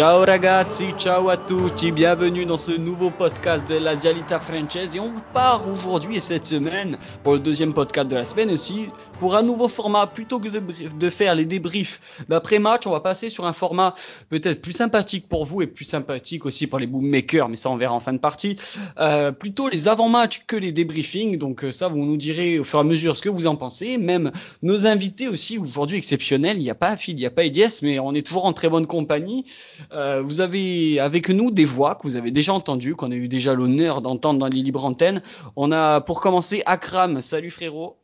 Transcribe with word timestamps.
Ciao 0.00 0.24
ragazzi, 0.24 0.94
ciao 0.96 1.28
à 1.28 1.36
tutti, 1.36 1.92
bienvenue 1.92 2.46
dans 2.46 2.56
ce 2.56 2.72
nouveau 2.72 3.10
podcast 3.10 3.68
de 3.68 3.76
la 3.76 3.96
Dialita 3.96 4.38
Française 4.38 4.96
et 4.96 4.98
on 4.98 5.12
part 5.34 5.68
aujourd'hui 5.68 6.16
et 6.16 6.20
cette 6.20 6.46
semaine 6.46 6.96
pour 7.22 7.34
le 7.34 7.38
deuxième 7.38 7.74
podcast 7.74 8.08
de 8.08 8.14
la 8.14 8.24
semaine 8.24 8.50
aussi 8.50 8.86
pour 9.18 9.36
un 9.36 9.42
nouveau 9.42 9.68
format. 9.68 10.06
Plutôt 10.06 10.40
que 10.40 10.48
de, 10.48 11.10
faire 11.10 11.34
les 11.34 11.44
débriefs 11.44 12.24
d'après-match, 12.30 12.86
on 12.86 12.92
va 12.92 13.00
passer 13.00 13.28
sur 13.28 13.44
un 13.44 13.52
format 13.52 13.92
peut-être 14.30 14.62
plus 14.62 14.72
sympathique 14.72 15.28
pour 15.28 15.44
vous 15.44 15.60
et 15.60 15.66
plus 15.66 15.84
sympathique 15.84 16.46
aussi 16.46 16.66
pour 16.66 16.78
les 16.78 16.86
boommakers, 16.86 17.50
mais 17.50 17.56
ça 17.56 17.68
on 17.68 17.76
verra 17.76 17.92
en 17.92 18.00
fin 18.00 18.14
de 18.14 18.20
partie, 18.20 18.56
euh, 19.00 19.32
plutôt 19.32 19.68
les 19.68 19.86
avant-matchs 19.86 20.44
que 20.46 20.56
les 20.56 20.72
débriefings, 20.72 21.36
donc 21.36 21.62
euh, 21.62 21.72
ça 21.72 21.88
vous 21.88 21.98
nous 21.98 22.16
direz 22.16 22.58
au 22.58 22.64
fur 22.64 22.78
et 22.78 22.80
à 22.80 22.84
mesure 22.84 23.18
ce 23.18 23.22
que 23.22 23.28
vous 23.28 23.46
en 23.46 23.54
pensez, 23.54 23.98
même 23.98 24.30
nos 24.62 24.86
invités 24.86 25.28
aussi 25.28 25.58
aujourd'hui 25.58 25.98
exceptionnels, 25.98 26.56
il 26.56 26.62
n'y 26.62 26.70
a 26.70 26.74
pas 26.74 26.96
Phil, 26.96 27.16
il 27.16 27.20
n'y 27.20 27.26
a 27.26 27.30
pas 27.30 27.44
Edies, 27.44 27.80
mais 27.82 27.98
on 27.98 28.14
est 28.14 28.26
toujours 28.26 28.46
en 28.46 28.54
très 28.54 28.70
bonne 28.70 28.86
compagnie. 28.86 29.44
Euh, 29.92 30.22
vous 30.22 30.40
avez 30.40 31.00
avec 31.00 31.28
nous 31.30 31.50
des 31.50 31.64
voix 31.64 31.96
que 31.96 32.02
vous 32.04 32.16
avez 32.16 32.30
déjà 32.30 32.52
entendues, 32.52 32.94
qu'on 32.94 33.10
a 33.10 33.14
eu 33.14 33.28
déjà 33.28 33.54
l'honneur 33.54 34.02
d'entendre 34.02 34.38
dans 34.38 34.48
les 34.48 34.62
libres 34.62 34.84
antennes. 34.84 35.22
On 35.56 35.72
a 35.72 36.00
pour 36.00 36.20
commencer 36.20 36.62
Akram. 36.66 37.20
Salut 37.20 37.50
frérot. 37.50 37.96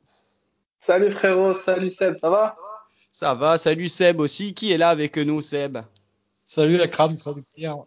Salut 0.81 1.13
frérot, 1.13 1.55
salut 1.55 1.93
Seb, 1.93 2.17
ça 2.21 2.31
va? 2.31 2.57
Ça 3.11 3.35
va, 3.35 3.59
salut 3.59 3.89
Seb 3.89 4.21
aussi. 4.21 4.55
Qui 4.55 4.73
est 4.73 4.79
là 4.79 4.89
avec 4.91 5.17
nous 5.17 5.41
Seb? 5.41 5.79
Salut 6.45 6.81
Akram, 6.81 7.19
salut 7.19 7.45
Pierre. 7.55 7.79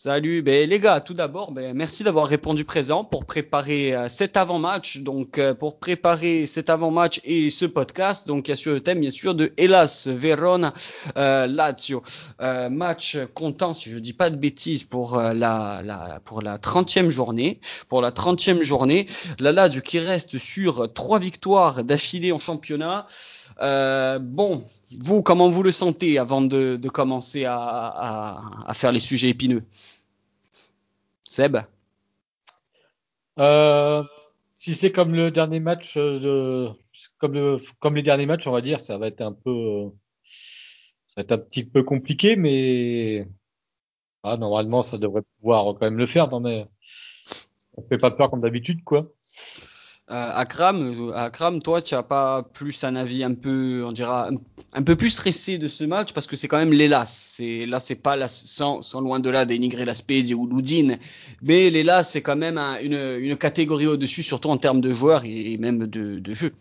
Salut, 0.00 0.42
ben, 0.42 0.70
les 0.70 0.78
gars, 0.78 1.00
tout 1.00 1.12
d'abord, 1.12 1.50
ben, 1.50 1.74
merci 1.74 2.04
d'avoir 2.04 2.28
répondu 2.28 2.64
présent 2.64 3.02
pour 3.02 3.24
préparer 3.24 3.96
euh, 3.96 4.06
cet 4.06 4.36
avant-match. 4.36 4.98
Donc, 4.98 5.38
euh, 5.38 5.54
pour 5.54 5.80
préparer 5.80 6.46
cet 6.46 6.70
avant-match 6.70 7.20
et 7.24 7.50
ce 7.50 7.64
podcast, 7.64 8.24
donc 8.28 8.46
il 8.46 8.52
y 8.52 8.54
a 8.54 8.56
sur 8.56 8.72
le 8.72 8.80
thème, 8.80 9.00
bien 9.00 9.10
sûr, 9.10 9.34
de 9.34 9.52
Hélas 9.56 10.06
Verona 10.06 10.72
euh, 11.16 11.48
Lazio. 11.48 12.04
Match 12.38 13.18
comptant, 13.34 13.74
si 13.74 13.90
je 13.90 13.98
dis 13.98 14.12
pas 14.12 14.30
de 14.30 14.36
bêtises, 14.36 14.84
pour 14.84 15.16
la, 15.18 15.82
la 15.82 16.20
pour 16.24 16.42
la 16.42 16.58
30e 16.58 17.10
journée. 17.10 17.58
Pour 17.88 18.00
la 18.00 18.12
30e 18.12 18.62
journée, 18.62 19.06
la 19.40 19.50
Lazio 19.50 19.80
qui 19.80 19.98
reste 19.98 20.38
sur 20.38 20.92
trois 20.92 21.18
victoires 21.18 21.82
d'affilée 21.82 22.30
en 22.30 22.38
championnat. 22.38 23.04
bon, 23.58 24.62
vous, 25.00 25.22
comment 25.22 25.48
vous 25.48 25.62
le 25.62 25.72
sentez 25.72 26.18
avant 26.18 26.40
de, 26.40 26.76
commencer 26.88 27.44
à, 27.46 28.70
faire 28.74 28.92
les 28.92 29.00
sujets 29.00 29.28
épineux? 29.28 29.64
Seb? 31.24 31.58
Euh, 33.38 34.02
Si 34.54 34.74
c'est 34.74 34.90
comme 34.90 35.14
le 35.14 35.30
dernier 35.30 35.60
match, 35.60 35.96
de, 35.96 36.70
comme, 37.18 37.32
le, 37.34 37.58
comme 37.80 37.94
les 37.94 38.02
derniers 38.02 38.26
matchs, 38.26 38.46
on 38.46 38.52
va 38.52 38.60
dire, 38.60 38.80
ça 38.80 38.98
va 38.98 39.06
être 39.06 39.20
un 39.20 39.32
peu, 39.32 39.90
ça 41.06 41.20
va 41.20 41.22
être 41.22 41.32
un 41.32 41.38
petit 41.38 41.64
peu 41.64 41.82
compliqué, 41.82 42.36
mais 42.36 43.28
ah, 44.24 44.36
normalement, 44.36 44.82
ça 44.82 44.98
devrait 44.98 45.22
pouvoir 45.38 45.74
quand 45.74 45.82
même 45.82 45.98
le 45.98 46.06
faire. 46.06 46.28
On 46.32 47.82
fait 47.88 47.98
pas 47.98 48.10
peur 48.10 48.30
comme 48.30 48.40
d'habitude, 48.40 48.82
quoi. 48.84 49.12
Euh, 50.10 50.30
Akram, 50.34 51.12
Akram, 51.14 51.60
toi, 51.60 51.82
tu 51.82 51.94
as 51.94 52.02
pas 52.02 52.42
plus 52.42 52.82
un 52.82 52.96
avis 52.96 53.22
un 53.22 53.34
peu, 53.34 53.84
on 53.84 53.92
dira, 53.92 54.30
un, 54.72 54.82
peu 54.82 54.96
plus 54.96 55.10
stressé 55.10 55.58
de 55.58 55.68
ce 55.68 55.84
match 55.84 56.14
parce 56.14 56.26
que 56.26 56.34
c'est 56.34 56.48
quand 56.48 56.56
même 56.56 56.72
l'Elas. 56.72 57.04
C'est 57.04 57.66
là, 57.66 57.78
c'est 57.78 58.02
pas 58.02 58.16
la, 58.16 58.26
sans, 58.26 58.80
sans, 58.80 59.02
loin 59.02 59.20
de 59.20 59.28
là 59.28 59.44
dénigrer 59.44 59.84
la 59.84 59.92
Spezia 59.92 60.34
ou 60.34 60.46
l'Udine, 60.46 60.98
mais 61.42 61.68
l'Elas 61.68 62.04
c'est 62.04 62.22
quand 62.22 62.36
même 62.36 62.56
un, 62.56 62.80
une, 62.80 63.18
une 63.20 63.36
catégorie 63.36 63.86
au-dessus, 63.86 64.22
surtout 64.22 64.48
en 64.48 64.56
termes 64.56 64.80
de 64.80 64.92
joueurs 64.92 65.24
et, 65.26 65.58
même 65.58 65.86
de, 65.86 66.18
de 66.18 66.32
jeu. 66.32 66.52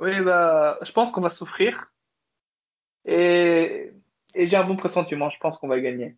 Oui, 0.00 0.18
bah, 0.22 0.78
je 0.80 0.92
pense 0.92 1.12
qu'on 1.12 1.20
va 1.20 1.30
souffrir 1.30 1.92
et, 3.04 3.92
et 4.34 4.48
j'ai 4.48 4.56
un 4.56 4.64
bon 4.64 4.76
pressentiment. 4.76 5.28
Je 5.28 5.38
pense 5.38 5.58
qu'on 5.58 5.68
va 5.68 5.80
gagner. 5.80 6.16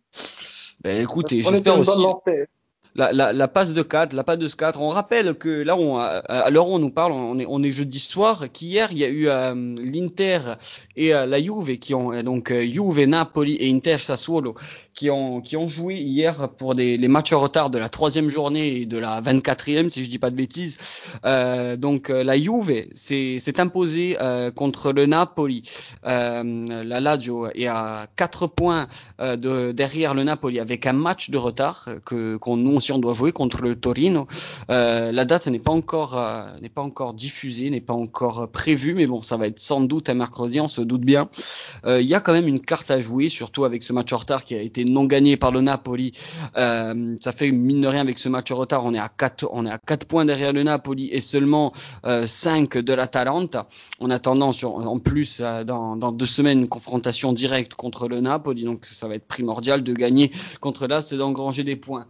Ben 0.81 1.01
écoutez, 1.01 1.41
j'espère 1.41 1.77
aussi 1.77 2.05
la, 2.95 3.47
passe 3.47 3.73
de 3.73 3.81
4, 3.81 4.13
la 4.13 4.23
passe 4.23 4.37
de 4.39 4.47
4. 4.47 4.81
On 4.81 4.89
rappelle 4.89 5.35
que 5.35 5.49
là, 5.49 5.77
on, 5.77 5.99
on 5.99 6.79
nous 6.79 6.89
parle, 6.89 7.11
on 7.13 7.63
est, 7.63 7.71
jeudi 7.71 7.99
soir, 7.99 8.45
qu'hier, 8.51 8.91
il 8.91 8.97
y 8.97 9.03
a 9.03 9.09
eu 9.09 9.27
euh, 9.27 9.53
l'Inter 9.77 10.39
et 10.95 11.13
euh, 11.13 11.25
la 11.25 11.41
Juve 11.41 11.77
qui 11.77 11.93
ont, 11.93 12.11
euh, 12.11 12.23
donc 12.23 12.51
Juve, 12.51 13.03
Napoli 13.05 13.57
et 13.59 13.69
Inter 13.71 13.97
Sassuolo 13.97 14.55
qui 14.93 15.09
ont, 15.09 15.39
qui 15.41 15.55
ont 15.55 15.67
joué 15.67 15.95
hier 15.95 16.49
pour 16.49 16.73
les 16.73 17.07
matchs 17.07 17.31
en 17.31 17.39
retard 17.39 17.69
de 17.69 17.77
la 17.77 17.89
troisième 17.89 18.29
journée 18.29 18.81
et 18.81 18.85
de 18.85 18.97
la 18.97 19.21
24e, 19.21 19.89
si 19.89 20.03
je 20.03 20.09
dis 20.09 20.19
pas 20.19 20.29
de 20.29 20.35
bêtises. 20.35 20.77
donc 21.77 22.09
la 22.09 22.37
Juve 22.37 22.85
s'est 22.93 23.59
imposée 23.61 24.17
contre 24.55 24.91
le 24.91 25.05
Napoli. 25.05 25.63
la 26.03 26.99
Lazio 26.99 27.47
est 27.55 27.67
à 27.67 28.07
4 28.17 28.47
points 28.47 28.87
de, 29.19 29.71
derrière 29.71 30.13
le 30.13 30.23
Napoli 30.23 30.59
avec 30.59 30.85
un 30.85 30.93
match 30.93 31.29
de 31.29 31.37
retard 31.37 31.87
qu'on 32.05 32.57
nous 32.57 32.78
si 32.79 32.91
on 32.91 32.99
doit 32.99 33.13
jouer 33.13 33.31
contre 33.31 33.61
le 33.61 33.75
Torino. 33.75 34.27
Euh, 34.69 35.11
la 35.11 35.25
date 35.25 35.47
n'est 35.47 35.59
pas 35.59 35.71
encore 35.71 36.17
euh, 36.17 36.45
n'est 36.61 36.69
pas 36.69 36.81
encore 36.81 37.13
diffusée, 37.13 37.69
n'est 37.69 37.81
pas 37.81 37.93
encore 37.93 38.49
prévue, 38.49 38.93
mais 38.93 39.07
bon, 39.07 39.21
ça 39.21 39.37
va 39.37 39.47
être 39.47 39.59
sans 39.59 39.81
doute 39.81 40.09
un 40.09 40.13
mercredi, 40.13 40.59
on 40.59 40.67
se 40.67 40.81
doute 40.81 41.01
bien. 41.01 41.29
Euh, 41.85 42.01
il 42.01 42.07
y 42.07 42.15
a 42.15 42.19
quand 42.19 42.33
même 42.33 42.47
une 42.47 42.61
carte 42.61 42.91
à 42.91 42.99
jouer, 42.99 43.27
surtout 43.27 43.65
avec 43.65 43.83
ce 43.83 43.93
match 43.93 44.11
en 44.13 44.17
retard 44.17 44.43
qui 44.43 44.55
a 44.55 44.61
été 44.61 44.85
non 44.85 45.05
gagné 45.05 45.37
par 45.37 45.51
le 45.51 45.61
Napoli. 45.61 46.11
Ça 46.55 47.31
fait 47.31 47.51
mine 47.51 47.81
de 47.81 47.87
rien 47.87 48.01
avec 48.01 48.19
ce 48.19 48.29
match 48.29 48.51
en 48.51 48.55
retard, 48.55 48.85
on 48.85 48.93
est 48.93 48.99
à 48.99 49.09
4 49.09 49.47
on 49.51 49.65
est 49.65 49.71
à 49.71 49.77
quatre 49.77 50.05
points 50.05 50.25
derrière 50.25 50.53
le 50.53 50.63
Napoli 50.63 51.09
et 51.11 51.21
seulement 51.21 51.73
5 52.03 52.77
de 52.77 52.93
la 52.93 53.07
Talente. 53.07 53.57
En 53.99 54.09
attendant, 54.09 54.51
sur, 54.51 54.75
en 54.75 54.99
plus 54.99 55.41
dans, 55.41 55.95
dans 55.95 56.11
deux 56.11 56.25
semaines 56.25 56.59
une 56.59 56.67
confrontation 56.67 57.33
directe 57.33 57.73
contre 57.73 58.07
le 58.07 58.21
Napoli, 58.21 58.63
donc 58.63 58.85
ça 58.85 59.07
va 59.07 59.15
être 59.15 59.27
primordial 59.27 59.83
de 59.83 59.93
gagner 59.93 60.31
contre 60.59 60.87
là, 60.87 61.01
c'est 61.01 61.17
d'engranger 61.17 61.63
des 61.63 61.75
points. 61.75 62.05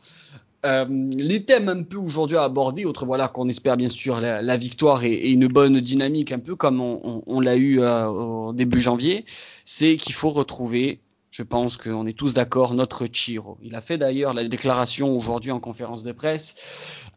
Euh, 0.66 0.86
les 0.90 1.44
thèmes 1.46 1.70
un 1.70 1.84
peu 1.84 1.98
aujourd'hui 1.98 2.36
à 2.36 2.44
aborder, 2.44 2.84
autre 2.84 3.06
voilà 3.06 3.30
qu'on 3.30 3.48
espère 3.48 3.78
bien 3.78 3.88
sûr 3.88 4.20
la, 4.20 4.58
victoire 4.58 5.06
et, 5.06 5.32
une 5.32 5.48
bonne 5.48 5.80
dynamique, 5.80 6.34
un 6.34 6.40
peu 6.40 6.56
comme 6.56 6.82
on, 6.82 7.40
l'a 7.40 7.56
eu 7.56 7.80
euh, 7.80 8.08
au 8.08 8.52
début 8.54 8.82
janvier, 8.82 9.24
c'est 9.64 9.96
qu'il 9.96 10.14
faut 10.14 10.32
retrouver, 10.32 11.00
je 11.32 11.44
pense 11.44 11.78
qu'on 11.78 12.06
est 12.08 12.18
tous 12.18 12.34
d'accord, 12.34 12.74
notre 12.74 13.06
Chiro. 13.06 13.58
Il 13.64 13.74
a 13.74 13.82
fait 13.82 13.98
d'ailleurs 13.98 14.34
la 14.34 14.44
déclaration 14.44 15.16
aujourd'hui 15.16 15.52
en 15.52 15.62
conférence 15.62 16.04
de 16.04 16.12
presse. 16.12 16.56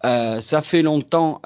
Euh, 0.05 0.41
ça 0.41 0.61
fait 0.61 0.83
longtemps 0.83 1.41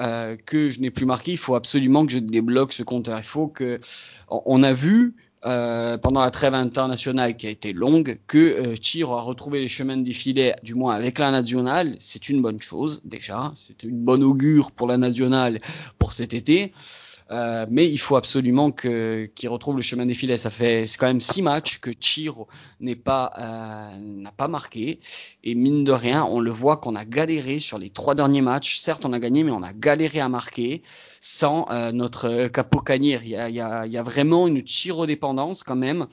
que 0.45 0.69
je 0.69 0.81
n'ai 0.81 0.91
plus 0.91 1.07
marqué. 1.07 1.33
Il 1.33 1.39
faut 1.39 1.55
absolument 1.55 2.05
que 2.05 2.13
je 2.13 2.19
débloque 2.19 2.75
ce 2.75 2.83
compteur. 2.83 3.17
Il 3.19 3.25
faut 3.25 3.49
que 3.49 3.81
on 4.29 4.63
a 4.63 4.73
vu 4.73 5.15
euh, 5.47 5.97
pendant 5.97 6.23
la 6.23 6.31
trêve 6.31 6.55
internationale 6.55 7.37
qui 7.37 7.47
a 7.47 7.51
été 7.51 7.73
longue, 7.73 8.19
que 8.27 8.39
euh, 8.39 8.75
a 9.13 9.21
retrouvé 9.21 9.61
les 9.61 9.69
chemins 9.69 9.97
de 9.97 10.13
filets, 10.13 10.57
du 10.63 10.75
moins 10.75 10.95
avec 10.95 11.19
la 11.19 11.31
nationale, 11.31 11.95
c'est 11.99 12.29
une 12.29 12.43
bonne 12.43 12.61
chose 12.61 13.01
déjà, 13.05 13.53
c'est 13.55 13.85
une 13.85 13.99
bonne 13.99 14.25
augure 14.25 14.73
pour 14.73 14.89
la 14.89 14.97
nationale 14.97 15.61
pour 15.99 16.13
cet 16.13 16.35
été. 16.35 16.73
Euh, 17.31 17.67
mais 17.71 17.89
il 17.89 17.99
faut 17.99 18.17
absolument 18.17 18.71
que 18.71 19.29
qu'il 19.35 19.49
retrouve 19.49 19.77
le 19.77 19.83
chemin 19.83 20.07
des 20.07 20.15
filets. 20.15 20.37
Ça 20.37 20.51
fait 20.51 20.87
c'est 20.87 20.97
quand 20.97 21.09
même 21.09 21.21
six 21.21 21.43
matchs 21.43 21.81
que 21.81 21.91
Chiro 21.99 22.47
n'est 22.79 22.95
pas 22.95 23.33
euh, 23.39 23.99
n'a 24.01 24.31
pas 24.31 24.47
marqué 24.47 25.01
et 25.43 25.55
mine 25.55 25.85
de 25.85 25.93
rien, 25.93 26.25
on 26.25 26.41
le 26.41 26.51
voit 26.51 26.77
qu'on 26.77 26.95
a 26.95 27.05
galéré 27.05 27.59
sur 27.59 27.79
les 27.79 27.91
trois 27.91 28.15
derniers 28.15 28.43
matchs. 28.43 28.79
Certes, 28.79 29.05
on 29.05 29.13
a 29.13 29.19
gagné, 29.19 29.45
mais 29.45 29.53
on 29.53 29.63
a 29.63 29.73
galéré 29.73 30.21
à 30.21 30.29
marquer 30.29 30.83
sans 31.21 31.67
euh, 31.71 31.93
notre 31.93 32.49
Capo 32.49 32.83
Il 32.91 33.05
y 33.05 33.15
a, 33.37 33.49
il 33.49 33.55
y, 33.55 33.61
a, 33.61 33.87
y 33.87 33.97
a 33.97 34.03
vraiment 34.03 34.47
une 34.47 34.65
Chiro 34.65 35.07
dépendance 35.07 35.63
quand 35.63 35.77
même. 35.77 36.07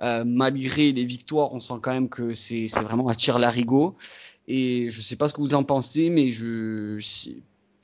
Euh, 0.00 0.24
malgré 0.24 0.92
les 0.92 1.04
victoires, 1.04 1.52
on 1.52 1.60
sent 1.60 1.74
quand 1.82 1.92
même 1.92 2.08
que 2.08 2.32
c'est 2.32 2.66
c'est 2.66 2.82
vraiment 2.82 3.08
à 3.08 3.14
tir 3.14 3.38
larigot. 3.38 3.96
Et 4.48 4.90
je 4.90 5.00
sais 5.00 5.16
pas 5.16 5.28
ce 5.28 5.34
que 5.34 5.40
vous 5.40 5.54
en 5.54 5.62
pensez, 5.62 6.10
mais 6.10 6.30
je 6.30 6.98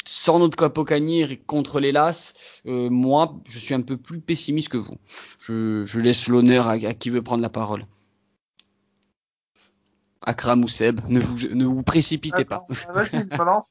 sans 0.06 0.38
notre 0.38 0.56
Capocanir 0.56 1.29
contre 1.47 1.81
les 1.81 1.93
Las, 1.93 2.62
euh, 2.67 2.88
moi, 2.91 3.35
je 3.47 3.58
suis 3.58 3.75
un 3.75 3.82
peu 3.82 3.97
plus 3.97 4.20
pessimiste 4.20 4.70
que 4.70 4.76
vous. 4.76 4.94
Je, 5.41 5.85
je 5.85 6.00
laisse 6.00 6.29
l'honneur 6.29 6.69
à, 6.69 6.73
à, 6.73 6.94
qui 6.94 7.11
veut 7.11 7.23
prendre 7.23 7.43
la 7.43 7.50
parole. 7.50 7.85
Akram 10.23 10.64
ou 10.64 10.69
Seb, 10.69 11.00
ne 11.08 11.20
vous, 11.20 11.55
ne 11.55 11.64
vous 11.64 11.82
précipitez 11.82 12.43
Attends, 12.43 12.67
pas. 12.67 13.62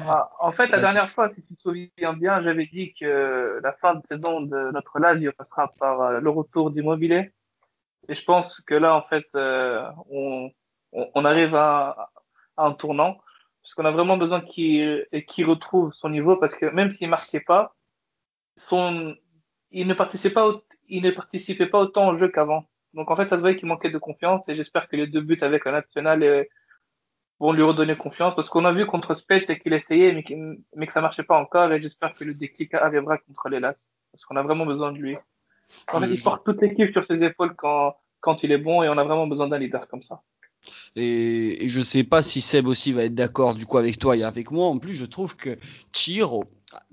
Ah, 0.00 0.30
en 0.40 0.52
fait, 0.52 0.68
la 0.68 0.80
dernière 0.80 1.10
fois, 1.10 1.30
si 1.30 1.42
tu 1.42 1.56
te 1.56 1.62
souviens 1.62 2.12
bien, 2.12 2.42
j'avais 2.42 2.66
dit 2.66 2.92
que 3.00 3.58
la 3.62 3.72
fin 3.72 3.94
de 3.94 4.02
saison 4.06 4.40
de 4.40 4.70
notre 4.70 4.98
Lazio 4.98 5.32
passera 5.32 5.72
par 5.78 6.00
euh, 6.02 6.20
le 6.20 6.28
retour 6.28 6.70
d'immobilier. 6.70 7.32
Et 8.08 8.14
je 8.14 8.24
pense 8.24 8.60
que 8.60 8.74
là, 8.74 8.94
en 8.94 9.02
fait, 9.02 9.24
euh, 9.34 9.82
on, 10.10 10.50
on, 10.92 11.24
arrive 11.24 11.54
à, 11.54 12.10
à 12.56 12.66
un 12.66 12.72
tournant 12.72 13.18
parce 13.68 13.74
qu'on 13.74 13.84
a 13.84 13.90
vraiment 13.90 14.16
besoin 14.16 14.40
qu'il 14.40 15.06
qu 15.28 15.44
retrouve 15.44 15.92
son 15.92 16.08
niveau 16.08 16.36
parce 16.36 16.54
que 16.54 16.64
même 16.64 16.90
s'il 16.90 17.10
marquait 17.10 17.40
pas, 17.40 17.76
son, 18.56 19.14
il 19.70 19.86
ne 19.86 19.92
participait 19.92 20.32
pas, 20.32 20.62
il 20.88 21.02
ne 21.02 21.10
participait 21.10 21.66
pas 21.66 21.80
autant 21.80 22.08
au 22.08 22.16
jeu 22.16 22.28
qu'avant. 22.28 22.64
Donc 22.94 23.10
en 23.10 23.16
fait, 23.16 23.26
ça 23.26 23.36
se 23.36 23.42
voyait 23.42 23.56
qu'il 23.56 23.68
manquait 23.68 23.90
de 23.90 23.98
confiance 23.98 24.48
et 24.48 24.56
j'espère 24.56 24.88
que 24.88 24.96
les 24.96 25.06
deux 25.06 25.20
buts 25.20 25.36
avec 25.42 25.66
la 25.66 25.72
nationale 25.72 26.22
euh, 26.22 26.44
vont 27.40 27.52
lui 27.52 27.62
redonner 27.62 27.94
confiance 27.94 28.34
parce 28.34 28.48
qu'on 28.48 28.64
a 28.64 28.72
vu 28.72 28.86
contre 28.86 29.14
Spets 29.14 29.44
c'est 29.46 29.58
qu'il 29.58 29.74
essayait 29.74 30.14
mais, 30.14 30.24
mais 30.74 30.86
que 30.86 30.92
ça 30.94 31.02
marchait 31.02 31.22
pas 31.22 31.38
encore 31.38 31.70
et 31.70 31.82
j'espère 31.82 32.14
que 32.14 32.24
le 32.24 32.32
déclic 32.32 32.72
arrivera 32.72 33.18
contre 33.18 33.50
les 33.50 33.60
Las 33.60 33.92
parce 34.12 34.24
qu'on 34.24 34.36
a 34.36 34.42
vraiment 34.42 34.64
besoin 34.64 34.92
de 34.92 34.98
lui. 34.98 35.18
En 35.92 36.00
fait, 36.00 36.06
il 36.06 36.22
porte 36.22 36.42
toute 36.42 36.62
l'équipe 36.62 36.90
sur 36.92 37.06
ses 37.06 37.22
épaules 37.22 37.54
quand 37.54 37.98
quand 38.20 38.42
il 38.44 38.50
est 38.50 38.58
bon 38.58 38.82
et 38.82 38.88
on 38.88 38.96
a 38.96 39.04
vraiment 39.04 39.26
besoin 39.26 39.46
d'un 39.46 39.58
leader 39.58 39.86
comme 39.88 40.02
ça. 40.02 40.22
Et, 40.96 41.64
et 41.64 41.68
je 41.68 41.80
sais 41.80 42.04
pas 42.04 42.22
si 42.22 42.40
Seb 42.40 42.66
aussi 42.66 42.92
va 42.92 43.04
être 43.04 43.14
d'accord 43.14 43.54
du 43.54 43.66
coup 43.66 43.78
avec 43.78 43.98
toi 43.98 44.16
et 44.16 44.22
avec 44.22 44.50
moi. 44.50 44.66
En 44.66 44.78
plus, 44.78 44.94
je 44.94 45.04
trouve 45.04 45.36
que 45.36 45.58
Chiro, 45.92 46.44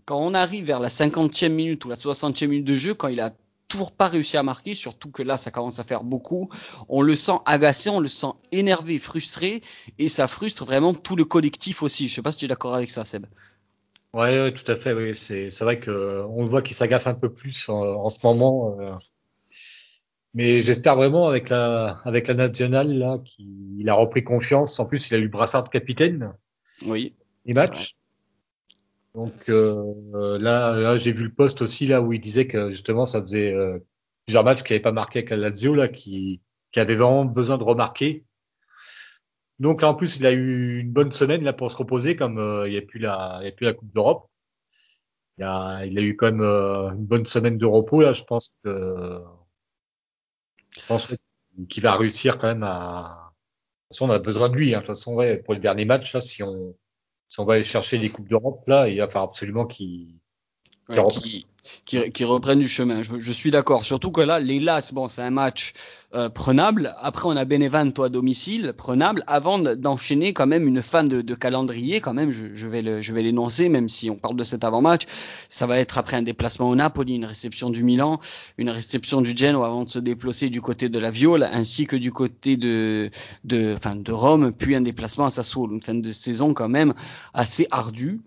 quand 0.05 0.19
on 0.19 0.33
arrive 0.33 0.65
vers 0.65 0.79
la 0.79 0.89
50e 0.89 1.49
minute 1.49 1.85
ou 1.85 1.89
la 1.89 1.95
60e 1.95 2.47
minute 2.47 2.65
de 2.65 2.75
jeu, 2.75 2.93
quand 2.93 3.07
il 3.07 3.19
a 3.19 3.33
toujours 3.67 3.91
pas 3.91 4.07
réussi 4.07 4.37
à 4.37 4.43
marquer, 4.43 4.73
surtout 4.73 5.11
que 5.11 5.23
là 5.23 5.37
ça 5.37 5.51
commence 5.51 5.79
à 5.79 5.83
faire 5.83 6.03
beaucoup, 6.03 6.49
on 6.87 7.01
le 7.01 7.15
sent 7.15 7.39
agacé, 7.45 7.89
on 7.89 7.99
le 7.99 8.09
sent 8.09 8.33
énervé, 8.51 8.99
frustré, 8.99 9.61
et 9.97 10.07
ça 10.07 10.27
frustre 10.27 10.65
vraiment 10.65 10.93
tout 10.93 11.15
le 11.15 11.25
collectif 11.25 11.81
aussi. 11.81 12.07
Je 12.07 12.15
sais 12.15 12.21
pas 12.21 12.31
si 12.31 12.39
tu 12.39 12.45
es 12.45 12.47
d'accord 12.47 12.75
avec 12.75 12.89
ça, 12.89 13.03
Seb. 13.03 13.25
Ouais, 14.13 14.53
tout 14.53 14.71
à 14.71 14.75
fait. 14.75 15.13
C'est 15.13 15.61
vrai 15.61 15.77
que 15.77 16.23
on 16.29 16.45
voit 16.45 16.61
qu'il 16.61 16.75
s'agace 16.75 17.07
un 17.07 17.15
peu 17.15 17.33
plus 17.33 17.67
en, 17.67 17.81
en 17.81 18.09
ce 18.09 18.19
moment. 18.23 18.77
Euh, 18.79 18.93
mais 20.35 20.59
j'espère 20.59 20.97
vraiment 20.97 21.27
avec 21.27 21.49
la, 21.49 21.97
avec 22.03 22.27
la 22.27 22.33
nationale, 22.33 22.91
là, 22.91 23.19
qu'il 23.23 23.89
a 23.89 23.93
repris 23.93 24.23
confiance. 24.23 24.79
En 24.79 24.85
plus, 24.85 25.09
il 25.09 25.15
a 25.15 25.17
eu 25.17 25.23
le 25.23 25.29
brassard 25.29 25.63
de 25.63 25.69
capitaine. 25.69 26.33
Oui. 26.85 27.15
Les 27.45 27.53
matchs. 27.53 27.95
Donc 29.13 29.47
euh, 29.47 30.37
là, 30.39 30.75
là 30.75 30.97
j'ai 30.97 31.13
vu 31.13 31.23
le 31.23 31.33
poste 31.33 31.61
aussi 31.61 31.87
là 31.87 32.01
où 32.01 32.11
il 32.11 32.19
disait 32.19 32.47
que 32.47 32.69
justement 32.69 33.05
ça 33.05 33.23
faisait 33.23 33.53
euh, 33.53 33.79
plusieurs 34.25 34.43
matchs 34.43 34.61
qu'il 34.63 34.73
n'avait 34.73 34.81
pas 34.81 34.91
marqué 34.91 35.19
avec 35.19 35.29
la 35.29 35.37
Lazio 35.37 35.73
là, 35.73 35.87
qui, 35.87 36.41
qui 36.73 36.81
avait 36.81 36.95
vraiment 36.95 37.23
besoin 37.23 37.57
de 37.57 37.63
remarquer. 37.63 38.25
Donc 39.59 39.81
là 39.81 39.87
en 39.87 39.93
plus 39.95 40.17
il 40.17 40.25
a 40.25 40.33
eu 40.33 40.79
une 40.79 40.91
bonne 40.91 41.13
semaine 41.13 41.45
là 41.45 41.53
pour 41.53 41.71
se 41.71 41.77
reposer 41.77 42.17
comme 42.17 42.39
euh, 42.39 42.67
il 42.67 42.71
n'y 42.71 42.77
a 42.77 42.81
plus 42.81 42.99
la, 42.99 43.39
il 43.41 43.45
y 43.45 43.47
a 43.47 43.53
plus 43.53 43.65
la 43.65 43.73
Coupe 43.73 43.93
d'Europe. 43.93 44.29
Il 45.37 45.45
a, 45.45 45.85
il 45.85 45.97
a 45.97 46.01
eu 46.01 46.17
quand 46.17 46.25
même 46.25 46.41
euh, 46.41 46.89
une 46.91 47.05
bonne 47.05 47.25
semaine 47.25 47.57
de 47.57 47.65
repos 47.65 48.01
là. 48.01 48.11
Je 48.11 48.23
pense 48.23 48.53
que 48.65 49.21
je 50.85 50.93
pense 50.93 51.15
qu'il 51.69 51.81
va 51.83 51.95
réussir 51.95 52.37
quand 52.37 52.47
même 52.47 52.63
à. 52.63 53.01
De 53.01 53.95
toute 53.95 53.97
façon, 53.97 54.09
on 54.09 54.13
a 54.13 54.19
besoin 54.19 54.49
de 54.49 54.55
lui. 54.55 54.73
Hein. 54.73 54.81
De 54.81 54.85
toute 54.85 54.95
façon, 54.95 55.15
ouais, 55.15 55.37
pour 55.37 55.55
le 55.55 55.59
dernier 55.59 55.85
match, 55.85 56.13
là, 56.13 56.21
si 56.21 56.43
on, 56.43 56.75
si 57.27 57.39
on 57.39 57.45
va 57.45 57.55
aller 57.55 57.63
chercher 57.63 57.97
les 57.97 58.09
coupes 58.09 58.27
d'Europe, 58.27 58.63
là, 58.67 58.87
il 58.87 58.99
va 58.99 59.07
falloir 59.07 59.29
absolument 59.29 59.65
qu'il 59.65 60.19
qui, 61.85 62.23
reprennent 62.23 62.59
du 62.59 62.67
chemin. 62.67 63.01
Je, 63.03 63.31
suis 63.31 63.51
d'accord. 63.51 63.85
Surtout 63.85 64.11
que 64.11 64.21
là, 64.21 64.39
l'Elas, 64.39 64.91
bon, 64.93 65.07
c'est 65.07 65.21
un 65.21 65.29
match 65.29 65.73
euh, 66.13 66.29
prenable. 66.29 66.95
Après, 66.99 67.27
on 67.27 67.35
a 67.35 67.45
Benevento 67.45 68.03
à 68.03 68.09
domicile, 68.09 68.73
prenable, 68.75 69.23
avant 69.27 69.59
d'enchaîner 69.59 70.33
quand 70.33 70.47
même 70.47 70.67
une 70.67 70.81
fin 70.81 71.03
de, 71.03 71.21
calendrier. 71.35 72.01
Quand 72.01 72.13
même, 72.13 72.31
je, 72.31 72.67
vais 72.67 73.21
l'énoncer, 73.21 73.69
même 73.69 73.89
si 73.89 74.09
on 74.09 74.15
parle 74.15 74.35
de 74.35 74.43
cet 74.43 74.63
avant-match. 74.63 75.03
Ça 75.49 75.67
va 75.67 75.79
être 75.79 75.97
après 75.97 76.17
un 76.17 76.21
déplacement 76.21 76.69
au 76.69 76.75
Napoli, 76.75 77.15
une 77.15 77.25
réception 77.25 77.69
du 77.69 77.83
Milan, 77.83 78.19
une 78.57 78.69
réception 78.69 79.21
du 79.21 79.35
Genoa 79.35 79.67
avant 79.67 79.83
de 79.83 79.89
se 79.89 79.99
déplacer 79.99 80.49
du 80.49 80.61
côté 80.61 80.89
de 80.89 80.99
la 80.99 81.11
Viole, 81.11 81.47
ainsi 81.51 81.85
que 81.85 81.95
du 81.95 82.11
côté 82.11 82.57
de 82.57 83.11
Rome, 84.09 84.53
puis 84.53 84.75
un 84.75 84.81
déplacement 84.81 85.25
à 85.25 85.29
Sassuolo. 85.29 85.75
Une 85.75 85.81
fin 85.81 85.95
de 85.95 86.11
saison 86.11 86.53
quand 86.53 86.69
même 86.69 86.93
assez 87.33 87.67
ardue. 87.71 88.21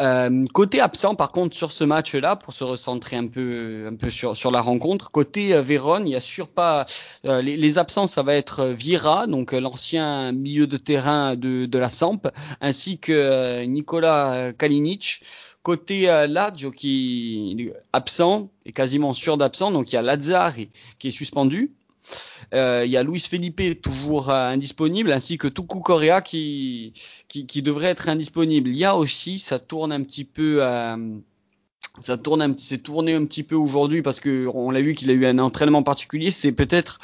Euh, 0.00 0.44
côté 0.52 0.80
absent, 0.80 1.14
par 1.14 1.32
contre, 1.32 1.56
sur 1.56 1.72
ce 1.72 1.84
match-là, 1.84 2.36
pour 2.36 2.52
se 2.52 2.64
recentrer 2.84 3.16
un 3.16 3.28
peu, 3.28 3.86
un 3.90 3.96
peu 3.96 4.10
sur, 4.10 4.36
sur 4.36 4.50
la 4.50 4.60
rencontre, 4.60 5.10
côté 5.10 5.54
euh, 5.54 5.62
Vérone, 5.62 6.06
il 6.06 6.10
n'y 6.10 6.16
assure 6.16 6.48
pas 6.48 6.84
euh, 7.24 7.40
les, 7.40 7.56
les, 7.56 7.78
absents, 7.78 8.06
ça 8.06 8.22
va 8.22 8.34
être 8.34 8.66
Vira, 8.66 9.26
donc 9.26 9.52
l'ancien 9.52 10.32
milieu 10.32 10.66
de 10.66 10.76
terrain 10.76 11.34
de, 11.34 11.64
de 11.64 11.78
la 11.78 11.88
Samp, 11.88 12.28
ainsi 12.60 12.98
que 12.98 13.64
Nicolas 13.64 14.52
Kalinic. 14.52 15.22
Côté 15.62 16.10
euh, 16.10 16.26
Lazio 16.26 16.70
qui 16.70 17.56
est 17.58 17.72
absent, 17.94 18.50
est 18.66 18.72
quasiment 18.72 19.14
sûr 19.14 19.38
d'absent, 19.38 19.70
donc 19.70 19.90
il 19.90 19.94
y 19.94 19.98
a 19.98 20.02
Lazzari 20.02 20.68
qui 20.98 21.08
est 21.08 21.10
suspendu, 21.10 21.72
euh, 22.52 22.82
il 22.84 22.90
y 22.90 22.96
a 22.96 23.02
Luis 23.02 23.20
Felipe 23.20 23.80
toujours 23.80 24.30
euh, 24.30 24.48
indisponible, 24.48 25.12
ainsi 25.12 25.38
que 25.38 25.48
Tuku 25.48 25.80
Correa 25.80 26.20
qui, 26.20 26.92
qui, 27.28 27.62
devrait 27.62 27.88
être 27.88 28.08
indisponible. 28.08 28.68
Il 28.70 28.76
y 28.76 28.84
a 28.84 28.96
aussi, 28.96 29.38
ça 29.38 29.58
tourne 29.58 29.92
un 29.92 30.02
petit 30.02 30.24
peu 30.24 30.58
euh, 30.60 30.96
ça 32.00 32.18
tourne 32.18 32.42
un 32.42 32.52
petit, 32.52 32.64
c'est 32.64 32.78
tourné 32.78 33.14
un 33.14 33.24
petit 33.24 33.44
peu 33.44 33.54
aujourd'hui 33.54 34.02
parce 34.02 34.18
que 34.18 34.48
on 34.52 34.72
l'a 34.72 34.80
vu 34.80 34.94
qu'il 34.94 35.10
a 35.10 35.12
eu 35.12 35.26
un 35.26 35.38
entraînement 35.38 35.84
particulier. 35.84 36.32
C'est 36.32 36.50
peut-être 36.50 36.98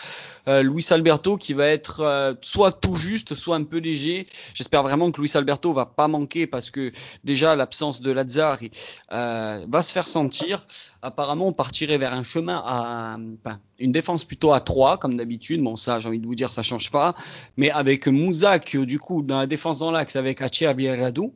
euh, 0.48 0.62
Luis 0.62 0.84
Alberto 0.90 1.36
qui 1.36 1.52
va 1.52 1.68
être 1.68 2.00
euh, 2.00 2.34
soit 2.40 2.72
tout 2.72 2.96
juste, 2.96 3.34
soit 3.36 3.54
un 3.54 3.62
peu 3.62 3.78
léger. 3.78 4.26
J'espère 4.52 4.82
vraiment 4.82 5.12
que 5.12 5.20
Luis 5.20 5.30
Alberto 5.34 5.72
va 5.72 5.86
pas 5.86 6.08
manquer 6.08 6.48
parce 6.48 6.72
que 6.72 6.90
déjà 7.22 7.54
l'absence 7.54 8.00
de 8.00 8.10
Lazzari 8.10 8.72
euh, 9.12 9.64
va 9.68 9.82
se 9.82 9.92
faire 9.92 10.08
sentir. 10.08 10.66
Apparemment, 11.02 11.46
on 11.48 11.52
partirait 11.52 11.98
vers 11.98 12.12
un 12.12 12.24
chemin 12.24 12.60
à 12.64 13.16
enfin, 13.44 13.60
une 13.78 13.92
défense 13.92 14.24
plutôt 14.24 14.52
à 14.52 14.60
3 14.60 14.98
comme 14.98 15.16
d'habitude. 15.16 15.62
Bon, 15.62 15.76
ça, 15.76 16.00
j'ai 16.00 16.08
envie 16.08 16.18
de 16.18 16.26
vous 16.26 16.34
dire, 16.34 16.50
ça 16.50 16.62
change 16.62 16.90
pas. 16.90 17.14
Mais 17.56 17.70
avec 17.70 18.08
Mouzak 18.08 18.76
du 18.76 18.98
coup 18.98 19.22
dans 19.22 19.38
la 19.38 19.46
défense 19.46 19.78
dans 19.78 19.92
l'axe 19.92 20.16
avec 20.16 20.42
Achia 20.42 20.74
Bieradou 20.74 21.32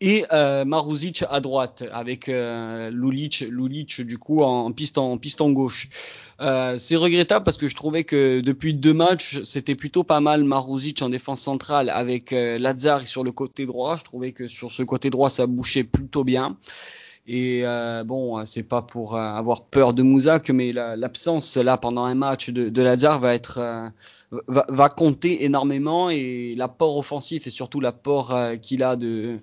et 0.00 0.24
euh, 0.32 0.64
Maruzic 0.64 1.24
à 1.30 1.40
droite 1.40 1.84
avec 1.92 2.28
euh, 2.28 2.90
Lulic, 2.90 3.40
Lulic 3.48 4.02
du 4.02 4.18
coup 4.18 4.42
en, 4.42 4.70
piste 4.72 4.98
en 4.98 5.16
piste 5.16 5.40
en 5.40 5.50
gauche. 5.50 5.88
Euh, 6.40 6.76
c'est 6.78 6.96
regrettable 6.96 7.44
parce 7.44 7.56
que 7.56 7.66
je 7.66 7.74
trouvais 7.74 8.04
que 8.04 8.40
depuis 8.40 8.74
deux 8.74 8.92
matchs 8.92 9.42
c'était 9.44 9.74
plutôt 9.74 10.04
pas 10.04 10.20
mal 10.20 10.44
Maruzic 10.44 11.00
en 11.00 11.08
défense 11.08 11.40
centrale 11.40 11.88
avec 11.88 12.32
euh, 12.32 12.58
Lazar 12.58 13.06
sur 13.06 13.24
le 13.24 13.32
côté 13.32 13.64
droit. 13.64 13.96
Je 13.96 14.04
trouvais 14.04 14.32
que 14.32 14.48
sur 14.48 14.70
ce 14.70 14.82
côté 14.82 15.08
droit 15.10 15.30
ça 15.30 15.46
bouchait 15.46 15.84
plutôt 15.84 16.24
bien. 16.24 16.56
Et 17.28 17.62
euh, 17.64 18.04
bon, 18.04 18.44
c'est 18.44 18.62
pas 18.62 18.82
pour 18.82 19.16
euh, 19.16 19.18
avoir 19.18 19.64
peur 19.64 19.94
de 19.94 20.02
Mouzak, 20.04 20.50
mais 20.50 20.72
l'absence 20.72 21.56
là 21.56 21.76
pendant 21.76 22.04
un 22.04 22.14
match 22.14 22.50
de, 22.50 22.68
de 22.68 22.82
Lazare 22.82 23.18
va 23.18 23.34
être 23.34 23.58
euh, 23.58 23.88
va, 24.46 24.64
va, 24.68 24.88
compter 24.88 25.44
énormément 25.44 26.08
et 26.08 26.54
l'apport 26.56 26.96
offensif 26.96 27.48
et 27.48 27.50
surtout 27.50 27.80
l'apport 27.80 28.36
qu'il 28.62 28.84
a 28.84 28.94
de 28.94 29.40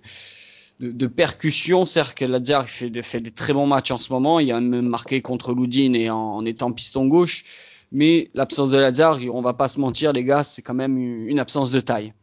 de, 0.83 0.91
de 0.91 1.07
percussion. 1.07 1.85
Certes 1.85 2.15
que 2.15 2.25
Lazare 2.25 2.67
fait, 2.69 2.89
de, 2.89 3.01
fait 3.01 3.21
des 3.21 3.31
très 3.31 3.53
bons 3.53 3.67
matchs 3.67 3.91
en 3.91 3.97
ce 3.97 4.11
moment. 4.11 4.39
Il 4.39 4.51
a 4.51 4.59
même 4.59 4.87
marqué 4.87 5.21
contre 5.21 5.53
Loudine 5.53 5.95
et 5.95 6.09
en, 6.09 6.17
en 6.17 6.45
étant 6.45 6.71
piston 6.71 7.07
gauche. 7.07 7.45
Mais 7.91 8.31
l'absence 8.33 8.71
de 8.71 8.77
Lazare, 8.77 9.19
on 9.31 9.41
va 9.41 9.53
pas 9.53 9.67
se 9.67 9.79
mentir, 9.79 10.13
les 10.13 10.23
gars, 10.23 10.43
c'est 10.43 10.63
quand 10.63 10.73
même 10.73 10.97
une 10.97 11.39
absence 11.39 11.69
de 11.71 11.79
taille. 11.79 12.13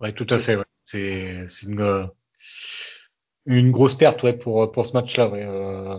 Ouais, 0.00 0.12
tout 0.12 0.26
à 0.30 0.38
fait. 0.38 0.56
Ouais. 0.56 0.64
C'est 0.84 1.46
une, 1.62 2.08
une 3.46 3.70
grosse 3.70 3.94
perte 3.94 4.22
ouais, 4.24 4.32
pour, 4.32 4.72
pour 4.72 4.84
ce 4.84 4.94
match-là. 4.94 5.28
Ouais. 5.28 5.44
Euh, 5.44 5.96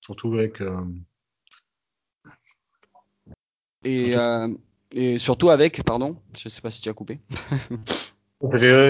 surtout 0.00 0.34
avec. 0.34 0.60
Euh... 0.60 0.84
Et, 3.84 4.16
euh, 4.16 4.48
et 4.92 5.18
surtout 5.18 5.50
avec, 5.50 5.82
pardon, 5.82 6.16
je 6.36 6.48
sais 6.48 6.60
pas 6.60 6.70
si 6.70 6.80
tu 6.80 6.88
as 6.88 6.92
coupé. 6.92 7.18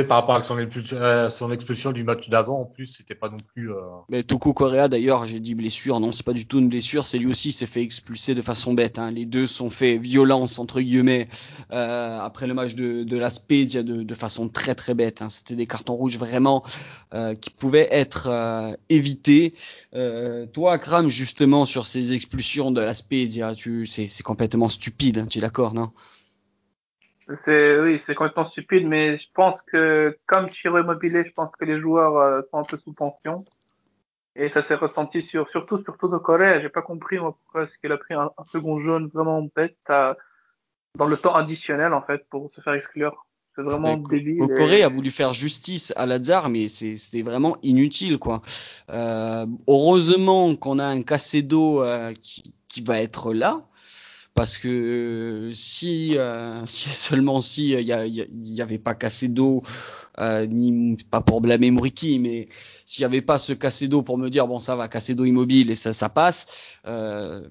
par 0.09 0.16
rapport 0.18 0.35
à 0.35 0.42
son, 0.42 0.56
euh, 0.92 1.28
son 1.28 1.52
expulsion 1.52 1.92
du 1.92 2.04
match 2.04 2.30
d'avant, 2.30 2.62
en 2.62 2.64
plus, 2.64 2.87
c'était 2.87 3.14
pas 3.14 3.28
non 3.28 3.37
plus. 3.54 3.71
Euh... 3.71 3.80
Mais 4.09 4.23
Toku 4.23 4.54
Korea, 4.54 4.88
d'ailleurs, 4.88 5.26
j'ai 5.26 5.40
dit 5.40 5.54
blessure. 5.54 6.00
Non, 6.00 6.11
c'est 6.12 6.25
pas 6.25 6.32
du 6.32 6.47
tout 6.47 6.59
une 6.59 6.71
blessure. 6.71 7.04
C'est 7.04 7.18
lui 7.18 7.26
aussi 7.26 7.52
s'est 7.52 7.66
fait 7.66 7.82
expulser 7.82 8.35
de 8.35 8.40
façon 8.40 8.73
bête. 8.73 8.99
Hein. 8.99 9.11
Les 9.11 9.26
deux 9.26 9.47
sont 9.47 9.68
fait 9.68 9.99
violence 9.99 10.59
entre 10.59 10.80
guillemets 10.80 11.28
euh, 11.71 12.18
après 12.18 12.47
le 12.47 12.54
match 12.54 12.75
de, 12.75 13.02
de 13.02 13.16
la 13.18 13.28
de, 13.28 14.02
de 14.02 14.14
façon 14.14 14.49
très 14.49 14.75
très 14.75 14.94
bête. 14.94 15.21
Hein. 15.21 15.28
C'était 15.28 15.56
des 15.56 15.66
cartons 15.66 15.94
rouges 15.94 16.18
vraiment 16.18 16.64
euh, 17.12 17.35
qui 17.35 17.50
pouvaient 17.50 17.88
être 17.90 18.28
euh, 18.30 18.73
évités. 18.88 19.52
toi, 20.52 20.78
Kram, 20.78 21.09
justement 21.09 21.66
sur 21.66 21.87
ces 21.87 22.14
expulsions 22.14 22.71
de 22.71 22.80
la 22.80 22.94
Spezia, 22.94 23.54
tu, 23.54 23.85
c'est, 23.85 24.06
c'est 24.06 24.23
complètement 24.23 24.68
stupide. 24.68 25.18
Hein. 25.18 25.26
Tu 25.26 25.38
es 25.38 25.40
d'accord, 25.42 25.75
non? 25.75 25.90
C'est 27.44 27.80
oui, 27.80 27.98
c'est 27.98 28.14
complètement 28.14 28.46
stupide, 28.46 28.86
mais 28.86 29.16
je 29.18 29.28
pense 29.32 29.62
que 29.62 30.18
comme 30.26 30.48
Chiro 30.48 30.78
Immobilier, 30.78 31.24
je 31.24 31.32
pense 31.32 31.50
que 31.58 31.64
les 31.64 31.78
joueurs 31.78 32.16
euh, 32.16 32.42
sont 32.50 32.58
un 32.58 32.64
peu 32.64 32.76
sous 32.76 32.92
pension. 32.92 33.44
Et 34.34 34.48
ça 34.48 34.62
s'est 34.62 34.74
ressenti 34.74 35.20
sur 35.20 35.48
surtout 35.50 35.82
surtout 35.82 36.08
de 36.08 36.16
Corée. 36.16 36.60
J'ai 36.62 36.70
pas 36.70 36.82
compris 36.82 37.18
moi 37.18 37.36
pourquoi 37.42 37.62
est-ce 37.62 37.76
qu'il 37.78 37.92
a 37.92 37.98
pris 37.98 38.14
un, 38.14 38.30
un, 38.36 38.44
second 38.44 38.80
jaune 38.80 39.10
vraiment 39.12 39.46
bête 39.54 39.76
à, 39.88 40.16
dans 40.96 41.06
le 41.06 41.16
temps 41.16 41.34
additionnel 41.34 41.92
en 41.92 42.02
fait 42.02 42.26
pour 42.30 42.50
se 42.50 42.60
faire 42.60 42.72
exclure. 42.72 43.26
C'est 43.54 43.62
vraiment 43.62 43.98
débile. 43.98 44.38
Corée 44.56 44.78
et... 44.78 44.82
a 44.82 44.88
voulu 44.88 45.10
faire 45.10 45.34
justice 45.34 45.92
à 45.96 46.06
Lazare, 46.06 46.48
mais 46.48 46.68
c'est 46.68 47.22
vraiment 47.22 47.58
inutile 47.62 48.18
quoi. 48.18 48.40
Euh, 48.90 49.46
heureusement 49.68 50.56
qu'on 50.56 50.78
a 50.78 50.86
un 50.86 51.02
Casedo 51.02 51.82
euh, 51.82 52.14
qui, 52.22 52.54
qui 52.68 52.80
va 52.80 53.02
être 53.02 53.34
là 53.34 53.60
parce 54.34 54.58
que 54.58 54.68
euh, 54.68 55.52
si, 55.52 56.16
euh, 56.16 56.62
si 56.66 56.88
seulement 56.88 57.40
si 57.40 57.70
il 57.70 57.92
euh, 57.92 58.06
y, 58.06 58.20
y, 58.20 58.54
y, 58.54 58.62
avait 58.62 58.78
pas 58.78 58.94
cassé 58.94 59.28
d'eau, 59.28 59.62
euh, 60.18 60.46
ni 60.46 60.96
pas 61.10 61.20
pour 61.20 61.40
blâmer 61.40 61.70
Muriki, 61.70 62.18
mais 62.18 62.48
s'il 62.84 63.02
y 63.02 63.04
avait 63.04 63.22
pas 63.22 63.38
ce 63.38 63.52
cassé 63.52 63.88
d'eau 63.88 64.02
pour 64.02 64.18
me 64.18 64.28
dire 64.30 64.46
bon 64.46 64.58
ça 64.58 64.76
va 64.76 64.88
casser 64.88 65.14
d'eau 65.14 65.24
immobile 65.24 65.70
et 65.70 65.74
ça 65.74 65.92
ça 65.92 66.08
passe, 66.08 66.46
euh, 66.86 67.48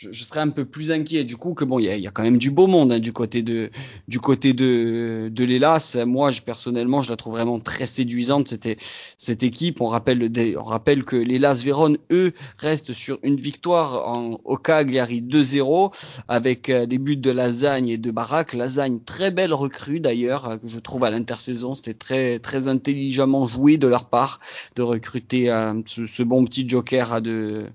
je, 0.00 0.12
je, 0.12 0.24
serais 0.24 0.40
un 0.40 0.48
peu 0.48 0.64
plus 0.64 0.90
inquiet. 0.92 1.24
Du 1.24 1.36
coup, 1.36 1.52
que 1.52 1.64
bon, 1.64 1.78
il 1.78 1.84
y 1.84 1.88
a, 1.90 1.96
y 1.96 2.06
a, 2.06 2.10
quand 2.10 2.22
même 2.22 2.38
du 2.38 2.50
beau 2.50 2.66
monde 2.66 2.92
hein, 2.92 2.98
du 2.98 3.12
côté 3.12 3.42
de 3.42 3.70
du 4.08 4.18
côté 4.18 4.54
de 4.54 5.28
de 5.30 5.44
l'Elas. 5.44 5.98
Moi, 6.06 6.30
je 6.30 6.40
personnellement, 6.40 7.02
je 7.02 7.10
la 7.10 7.16
trouve 7.16 7.34
vraiment 7.34 7.60
très 7.60 7.86
séduisante. 7.86 8.48
C'était 8.48 8.76
cette 9.18 9.42
équipe. 9.42 9.80
On 9.80 9.88
rappelle 9.88 10.30
on 10.56 10.62
rappelle 10.62 11.04
que 11.04 11.16
l'Elas 11.16 11.62
Vérone, 11.64 11.98
eux, 12.10 12.32
restent 12.56 12.94
sur 12.94 13.18
une 13.22 13.36
victoire 13.36 14.08
en, 14.08 14.40
au 14.44 14.56
Cagliari 14.56 15.20
2-0 15.20 15.92
avec 16.28 16.70
euh, 16.70 16.86
des 16.86 16.98
buts 16.98 17.16
de 17.16 17.30
Lasagne 17.30 17.88
et 17.88 17.98
de 17.98 18.10
Barak. 18.10 18.54
Lasagne, 18.54 19.00
très 19.00 19.30
belle 19.30 19.52
recrue 19.52 20.00
d'ailleurs, 20.00 20.48
euh, 20.48 20.56
que 20.56 20.68
je 20.68 20.78
trouve 20.78 21.04
à 21.04 21.10
l'intersaison. 21.10 21.74
C'était 21.74 21.94
très 21.94 22.38
très 22.38 22.68
intelligemment 22.68 23.44
joué 23.44 23.76
de 23.76 23.86
leur 23.86 24.06
part 24.06 24.40
de 24.76 24.82
recruter 24.82 25.50
euh, 25.50 25.74
ce, 25.84 26.06
ce, 26.06 26.22
bon 26.22 26.44
petit 26.44 26.68
joker 26.68 27.12
à 27.12 27.20
de 27.20 27.66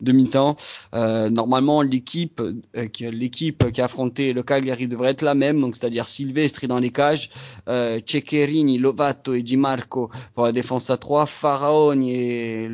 de 0.00 0.12
mi-temps. 0.12 0.56
Euh, 0.94 1.30
normalement, 1.30 1.63
l'équipe 1.82 2.40
euh, 2.40 2.88
l'équipe 3.00 3.70
qui 3.72 3.80
a 3.80 3.84
affronté 3.84 4.32
le 4.32 4.42
Cagliari 4.42 4.88
devrait 4.88 5.10
être 5.10 5.22
la 5.22 5.34
même, 5.34 5.60
donc 5.60 5.76
c'est-à-dire 5.76 6.08
Silvestri 6.08 6.66
dans 6.66 6.78
les 6.78 6.90
cages, 6.90 7.30
euh, 7.68 8.00
Ceccherini, 8.04 8.78
Lovato 8.78 9.34
et 9.34 9.42
Di 9.42 9.56
Marco 9.56 10.10
pour 10.34 10.44
la 10.44 10.52
défense 10.52 10.90
à 10.90 10.96
3, 10.96 11.26
Faraoni 11.26 12.12
et, 12.14 12.68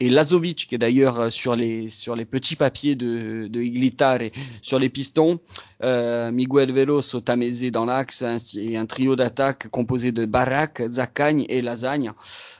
et 0.00 0.10
Lazovic 0.10 0.66
qui 0.68 0.74
est 0.74 0.78
d'ailleurs 0.78 1.32
sur 1.32 1.56
les 1.56 1.88
petits 2.28 2.56
papiers 2.56 2.96
de, 2.96 3.48
de 3.48 3.60
Iglitare 3.60 4.30
sur 4.62 4.78
les 4.78 4.88
pistons, 4.88 5.40
euh, 5.82 6.30
Miguel 6.30 6.72
Veloso, 6.72 7.20
Tameze 7.20 7.70
dans 7.70 7.84
l'axe 7.84 8.24
et 8.56 8.76
un 8.76 8.86
trio 8.86 9.16
d'attaque 9.16 9.68
composé 9.68 10.12
de 10.12 10.24
Barak, 10.24 10.82
Zacagne 10.90 11.46
et 11.48 11.60
Lasagne. 11.60 12.12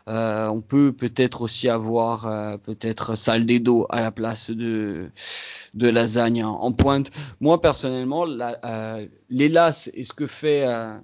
Euh, 0.09 0.47
on 0.49 0.61
peut 0.61 0.93
peut-être 0.93 1.43
aussi 1.43 1.69
avoir 1.69 2.59
peut-être 2.61 3.17
Saldedo 3.17 3.87
à 3.91 4.01
la 4.01 4.13
place 4.13 4.51
de 4.51 5.11
de 5.77 5.89
Lasagne 5.89 6.43
en, 6.43 6.73
pointe. 6.73 7.11
Moi 7.41 7.61
personnellement, 7.61 8.25
la, 8.25 8.59
euh, 8.65 9.07
l'Elas 9.31 9.89
et 9.95 10.03
ce 10.03 10.13
que 10.13 10.27
fait 10.27 10.65
euh, 10.67 10.99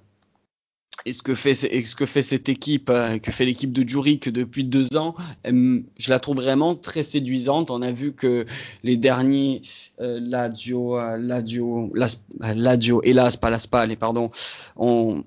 et 1.05 1.13
ce 1.13 1.23
que 1.23 1.35
fait 1.35 1.53
ce 1.53 1.95
que 1.95 2.05
fait 2.05 2.23
cette 2.23 2.49
équipe 2.49 2.89
euh, 2.89 3.17
que 3.19 3.31
fait 3.31 3.45
l'équipe 3.45 3.71
de 3.71 3.87
Juric 3.87 4.29
depuis 4.29 4.63
deux 4.63 4.95
ans 4.97 5.13
je 5.45 6.09
la 6.09 6.19
trouve 6.19 6.37
vraiment 6.37 6.75
très 6.75 7.03
séduisante. 7.03 7.71
On 7.71 7.81
a 7.81 7.91
vu 7.91 8.13
que 8.13 8.45
les 8.83 8.97
derniers 8.97 9.61
euh, 10.01 10.19
Ladio 10.21 10.97
Ladio 11.17 11.93
Ladio 12.39 13.01
hélas 13.03 13.37
pas 13.37 13.49
la 13.49 13.59
Spal 13.59 13.95
pardon 13.97 14.31
ont 14.75 15.23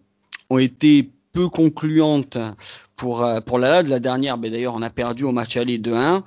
ont 0.50 0.59
été 0.59 1.11
peu 1.33 1.49
concluantes 1.49 2.38
pour 2.97 3.23
euh, 3.23 3.41
pour 3.41 3.59
la 3.59 3.83
la 3.83 4.00
dernière 4.00 4.38
mais 4.38 4.50
d'ailleurs 4.50 4.75
on 4.75 4.83
a 4.83 4.91
perdu 4.91 5.25
au 5.25 5.33
match 5.33 5.57
aller 5.57 5.79
2-1 5.79 6.23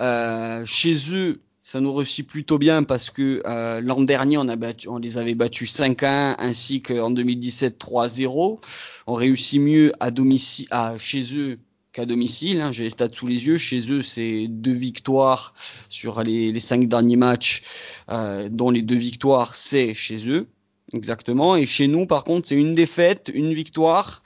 euh, 0.00 0.64
chez 0.64 0.96
eux 1.12 1.40
ça 1.64 1.80
nous 1.80 1.92
réussit 1.92 2.26
plutôt 2.26 2.58
bien 2.58 2.84
parce 2.84 3.10
que 3.10 3.42
euh, 3.46 3.80
l'an 3.80 4.02
dernier 4.02 4.36
on 4.36 4.46
a 4.48 4.54
battu, 4.54 4.88
on 4.88 4.98
les 4.98 5.18
avait 5.18 5.34
battus 5.34 5.74
5-1 5.74 6.36
ainsi 6.38 6.82
qu'en 6.82 7.10
2017 7.10 7.80
3-0 7.80 8.60
on 9.06 9.14
réussit 9.14 9.60
mieux 9.60 9.92
à 9.98 10.10
domicile 10.10 10.68
à 10.70 10.96
chez 10.98 11.36
eux 11.36 11.58
qu'à 11.94 12.04
domicile. 12.04 12.60
Hein. 12.60 12.72
J'ai 12.72 12.82
les 12.82 12.90
stats 12.90 13.12
sous 13.12 13.26
les 13.26 13.46
yeux. 13.46 13.56
Chez 13.56 13.90
eux, 13.92 14.02
c'est 14.02 14.46
deux 14.48 14.72
victoires 14.72 15.54
sur 15.88 16.22
les, 16.22 16.52
les 16.52 16.60
cinq 16.60 16.88
derniers 16.88 17.16
matchs, 17.16 17.62
euh, 18.10 18.48
dont 18.50 18.70
les 18.70 18.82
deux 18.82 18.96
victoires, 18.96 19.54
c'est 19.54 19.94
chez 19.94 20.28
eux. 20.28 20.48
Exactement. 20.92 21.56
Et 21.56 21.64
chez 21.64 21.86
nous, 21.86 22.06
par 22.06 22.24
contre, 22.24 22.48
c'est 22.48 22.56
une 22.56 22.74
défaite, 22.74 23.30
une 23.32 23.54
victoire 23.54 24.22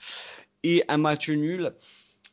et 0.63 0.83
un 0.89 0.97
match 0.97 1.29
nul 1.29 1.71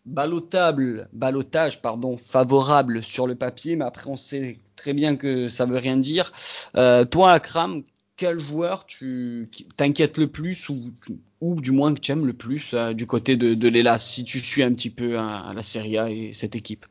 ballotable, 0.07 1.09
balotage 1.13 1.83
pardon, 1.83 2.17
favorable 2.17 3.03
sur 3.03 3.27
le 3.27 3.35
papier, 3.35 3.77
mais 3.77 3.85
après 3.85 4.09
on 4.09 4.17
sait 4.17 4.59
très 4.77 4.95
bien 4.95 5.17
que 5.17 5.49
ça 5.49 5.67
veut 5.67 5.79
rien 5.79 5.97
dire. 5.97 6.31
Euh, 6.77 7.05
toi, 7.05 7.33
Akram, 7.33 7.83
quel 8.17 8.39
joueur 8.39 8.87
tu 8.87 9.51
t'inquiètes 9.77 10.19
le 10.19 10.29
plus 10.29 10.71
ou, 10.71 11.61
du 11.61 11.73
moins 11.73 11.93
que 11.93 12.01
tu 12.01 12.13
aimes 12.13 12.27
le 12.27 12.33
plus 12.33 12.73
euh, 12.73 12.93
du 12.93 13.07
côté 13.07 13.37
de, 13.37 13.55
de 13.55 13.99
si 13.99 14.25
tu 14.25 14.39
suis 14.39 14.63
un 14.63 14.73
petit 14.73 14.91
peu 14.91 15.19
à, 15.19 15.53
la 15.55 15.63
Serie 15.63 15.99
A 15.99 16.09
et 16.09 16.33
cette 16.33 16.57
équipe? 16.57 16.87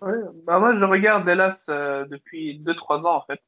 Bah 0.00 0.58
moi 0.60 0.78
je 0.78 0.84
regarde 0.84 1.26
l'Elas 1.26 1.64
euh, 1.68 2.04
depuis 2.06 2.60
2-3 2.60 3.06
ans 3.06 3.16
en 3.16 3.22
fait 3.22 3.40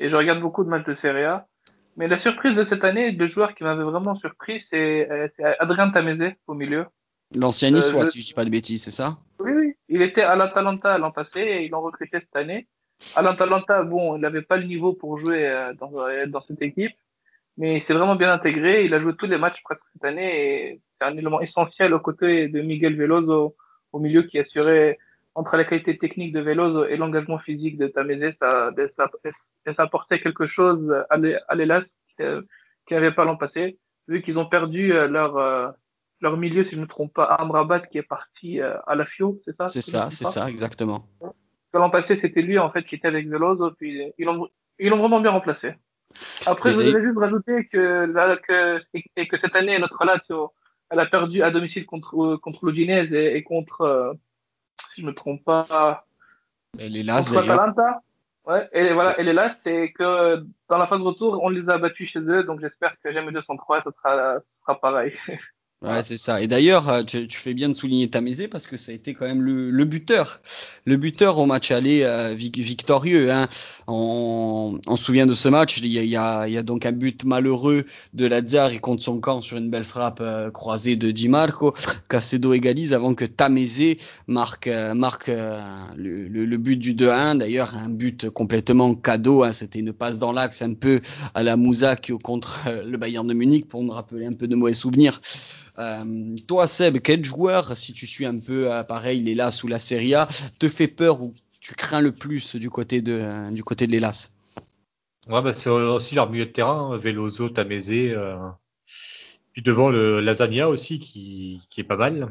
et 0.00 0.08
je 0.08 0.16
regarde 0.16 0.40
beaucoup 0.40 0.64
de 0.64 0.68
matchs 0.68 0.86
de 0.86 0.94
Serie 0.94 1.24
A 1.24 1.46
mais 1.96 2.08
la 2.08 2.16
surprise 2.16 2.56
de 2.56 2.62
cette 2.62 2.84
année, 2.84 3.10
le 3.10 3.26
joueur 3.26 3.54
qui 3.54 3.64
m'avait 3.64 3.82
vraiment 3.82 4.14
surpris, 4.14 4.60
c'est 4.60 5.08
Adrien 5.58 5.90
Tameze 5.90 6.32
au 6.46 6.54
milieu. 6.54 6.86
L'ancien 7.36 7.70
niçois, 7.70 8.02
euh, 8.02 8.04
si 8.06 8.20
je 8.20 8.26
dis 8.26 8.32
pas 8.32 8.44
de 8.44 8.50
bêtises, 8.50 8.82
c'est 8.82 8.90
ça 8.90 9.18
Oui, 9.38 9.52
oui. 9.52 9.74
Il 9.88 10.02
était 10.02 10.22
à 10.22 10.34
l'Atalanta 10.36 10.96
l'an 10.98 11.10
passé 11.10 11.40
et 11.40 11.64
ils 11.64 11.70
l'ont 11.70 11.82
recruté 11.82 12.20
cette 12.20 12.36
année. 12.36 12.66
À 13.16 13.22
l'Atalanta, 13.22 13.82
bon, 13.82 14.16
il 14.16 14.20
n'avait 14.20 14.42
pas 14.42 14.56
le 14.56 14.64
niveau 14.64 14.92
pour 14.94 15.18
jouer 15.18 15.46
euh, 15.46 15.74
dans, 15.74 15.92
euh, 15.98 16.26
dans 16.26 16.40
cette 16.40 16.62
équipe, 16.62 16.96
mais 17.56 17.76
il 17.76 17.82
s'est 17.82 17.94
vraiment 17.94 18.16
bien 18.16 18.32
intégré. 18.32 18.84
Il 18.84 18.94
a 18.94 19.00
joué 19.00 19.14
tous 19.14 19.26
les 19.26 19.38
matchs 19.38 19.62
presque 19.62 19.84
cette 19.92 20.04
année 20.04 20.70
et 20.72 20.80
c'est 20.98 21.06
un 21.06 21.16
élément 21.16 21.40
essentiel 21.40 21.92
aux 21.92 22.00
côtés 22.00 22.48
de 22.48 22.60
Miguel 22.62 22.96
Veloso 22.96 23.56
au 23.92 23.98
milieu 23.98 24.22
qui 24.22 24.38
assurait 24.38 24.98
entre 25.34 25.56
la 25.56 25.64
qualité 25.64 25.96
technique 25.98 26.32
de 26.32 26.40
Veloso 26.40 26.86
et 26.86 26.96
l'engagement 26.96 27.38
physique 27.38 27.78
de 27.78 27.86
Tameze, 27.86 28.36
ça, 28.38 28.72
ça, 28.90 29.08
ça, 29.72 29.82
apportait 29.84 30.18
quelque 30.18 30.48
chose 30.48 30.92
à 31.10 31.54
l'Elas 31.54 31.94
qui 32.16 32.94
n'avait 32.94 33.12
pas 33.12 33.24
l'an 33.24 33.36
passé, 33.36 33.78
vu 34.08 34.20
qu'ils 34.20 34.40
ont 34.40 34.46
perdu 34.46 34.88
leur, 34.88 35.76
leur 36.20 36.36
milieu, 36.36 36.64
si 36.64 36.72
je 36.72 36.76
ne 36.76 36.82
me 36.82 36.86
trompe 36.86 37.14
pas, 37.14 37.24
Amrabat 37.24 37.80
qui 37.80 37.98
est 37.98 38.02
parti 38.02 38.60
euh, 38.60 38.76
à 38.86 38.94
la 38.94 39.04
FIO, 39.04 39.40
c'est 39.44 39.52
ça 39.52 39.66
C'est 39.66 39.80
ça, 39.80 40.10
c'est 40.10 40.24
ça, 40.24 40.48
exactement. 40.48 41.06
L'an 41.74 41.90
passé, 41.90 42.18
c'était 42.18 42.42
lui 42.42 42.58
en 42.58 42.70
fait 42.70 42.84
qui 42.84 42.94
était 42.94 43.08
avec 43.08 43.28
Veloso, 43.28 43.72
puis 43.72 44.12
ils 44.18 44.24
l'ont 44.24 44.48
ils 44.78 44.88
l'ont 44.88 44.98
vraiment 44.98 45.20
bien 45.20 45.32
remplacé. 45.32 45.74
Après, 46.46 46.70
je 46.70 46.76
voudrais 46.76 47.02
juste 47.02 47.18
rajouter 47.18 47.66
que, 47.66 48.06
là, 48.06 48.36
que, 48.36 48.78
et 49.16 49.28
que 49.28 49.36
cette 49.36 49.54
année, 49.54 49.78
notre 49.78 50.04
Lazio, 50.04 50.52
elle 50.88 51.00
a 51.00 51.06
perdu 51.06 51.42
à 51.42 51.50
domicile 51.50 51.84
contre, 51.84 52.36
contre 52.36 52.64
l'Udinese 52.64 53.12
et, 53.12 53.36
et 53.36 53.42
contre, 53.42 54.16
si 54.90 55.02
je 55.02 55.06
me 55.06 55.12
trompe 55.12 55.44
pas. 55.44 56.06
Elle 56.78 56.96
est 56.96 57.02
là, 57.02 57.20
Ouais, 58.48 58.66
et 58.72 58.94
voilà, 58.94 59.14
elle 59.18 59.28
est 59.28 59.34
là, 59.34 59.50
c'est 59.62 59.92
que 59.92 60.42
dans 60.70 60.78
la 60.78 60.86
phase 60.86 61.02
retour, 61.02 61.38
on 61.42 61.50
les 61.50 61.68
a 61.68 61.76
battus 61.76 62.08
chez 62.08 62.20
eux, 62.20 62.44
donc 62.44 62.60
j'espère 62.60 62.98
que 63.04 63.12
jamais 63.12 63.30
203, 63.30 63.82
ça 63.82 63.90
sera, 63.92 64.40
ça 64.40 64.42
sera 64.62 64.80
pareil. 64.80 65.12
Ouais, 65.80 66.02
c'est 66.02 66.16
ça. 66.16 66.42
Et 66.42 66.48
d'ailleurs, 66.48 66.88
euh, 66.88 67.04
tu, 67.04 67.28
tu, 67.28 67.38
fais 67.38 67.54
bien 67.54 67.68
de 67.68 67.74
souligner 67.74 68.10
Tamezé 68.10 68.48
parce 68.48 68.66
que 68.66 68.76
ça 68.76 68.90
a 68.90 68.96
été 68.96 69.14
quand 69.14 69.26
même 69.26 69.40
le, 69.40 69.70
le 69.70 69.84
buteur, 69.84 70.40
le 70.86 70.96
buteur 70.96 71.38
au 71.38 71.46
match 71.46 71.70
aller 71.70 72.02
euh, 72.02 72.34
victorieux. 72.36 73.30
Hein. 73.30 73.46
On, 73.86 74.80
on, 74.88 74.96
se 74.96 75.04
souvient 75.04 75.24
de 75.26 75.34
ce 75.34 75.48
match. 75.48 75.78
Il 75.78 75.92
y, 75.92 76.00
a, 76.00 76.02
il, 76.02 76.08
y 76.08 76.16
a, 76.16 76.48
il 76.48 76.52
y 76.52 76.58
a 76.58 76.64
donc 76.64 76.84
un 76.84 76.90
but 76.90 77.22
malheureux 77.22 77.84
de 78.12 78.26
Lazare 78.26 78.72
et 78.72 78.80
contre 78.80 79.04
son 79.04 79.20
camp 79.20 79.40
sur 79.40 79.56
une 79.56 79.70
belle 79.70 79.84
frappe 79.84 80.18
euh, 80.20 80.50
croisée 80.50 80.96
de 80.96 81.12
Di 81.12 81.28
Marco. 81.28 81.72
Casedo 82.08 82.54
égalise 82.54 82.92
avant 82.92 83.14
que 83.14 83.24
Tamezé 83.24 83.98
marque, 84.26 84.66
euh, 84.66 84.94
marque 84.94 85.28
le, 85.28 86.26
le, 86.26 86.44
le, 86.44 86.56
but 86.56 86.76
du 86.76 86.94
2-1. 86.94 87.38
D'ailleurs, 87.38 87.76
un 87.76 87.88
but 87.88 88.30
complètement 88.30 88.96
cadeau. 88.96 89.44
Hein. 89.44 89.52
C'était 89.52 89.78
une 89.78 89.92
passe 89.92 90.18
dans 90.18 90.32
l'axe 90.32 90.60
un 90.60 90.74
peu 90.74 91.00
à 91.34 91.44
la 91.44 91.56
Mouzac 91.56 92.10
contre 92.24 92.64
le 92.84 92.98
Bayern 92.98 93.24
de 93.24 93.32
Munich 93.32 93.68
pour 93.68 93.84
me 93.84 93.92
rappeler 93.92 94.26
un 94.26 94.32
peu 94.32 94.48
de 94.48 94.56
mauvais 94.56 94.72
souvenirs. 94.72 95.20
Euh, 95.78 96.34
toi, 96.48 96.66
Seb, 96.66 96.98
quel 96.98 97.24
joueur, 97.24 97.76
si 97.76 97.92
tu 97.92 98.06
suis 98.06 98.26
un 98.26 98.38
peu 98.38 98.72
euh, 98.72 98.82
pareil, 98.82 99.20
il 99.20 99.28
est 99.28 99.34
là 99.34 99.52
sous 99.52 99.68
la 99.68 99.78
Serie 99.78 100.14
A, 100.14 100.26
te 100.58 100.68
fait 100.68 100.88
peur 100.88 101.22
ou 101.22 101.34
tu 101.60 101.74
crains 101.74 102.00
le 102.00 102.12
plus 102.12 102.56
du 102.56 102.68
côté 102.68 103.00
de, 103.00 103.12
euh, 103.12 103.50
du 103.50 103.62
côté 103.62 103.86
de 103.86 103.92
l'Elas? 103.92 104.32
Ouais, 105.28 105.40
bah, 105.40 105.52
c'est 105.52 105.68
aussi 105.68 106.16
leur 106.16 106.30
milieu 106.30 106.46
de 106.46 106.50
terrain, 106.50 106.96
Veloso, 106.96 107.48
Tamezé, 107.48 108.12
euh, 108.12 108.36
puis 109.52 109.62
devant 109.62 109.88
le 109.88 110.20
Lasagna 110.20 110.68
aussi, 110.68 110.98
qui, 110.98 111.60
qui 111.70 111.80
est 111.80 111.84
pas 111.84 111.96
mal. 111.96 112.28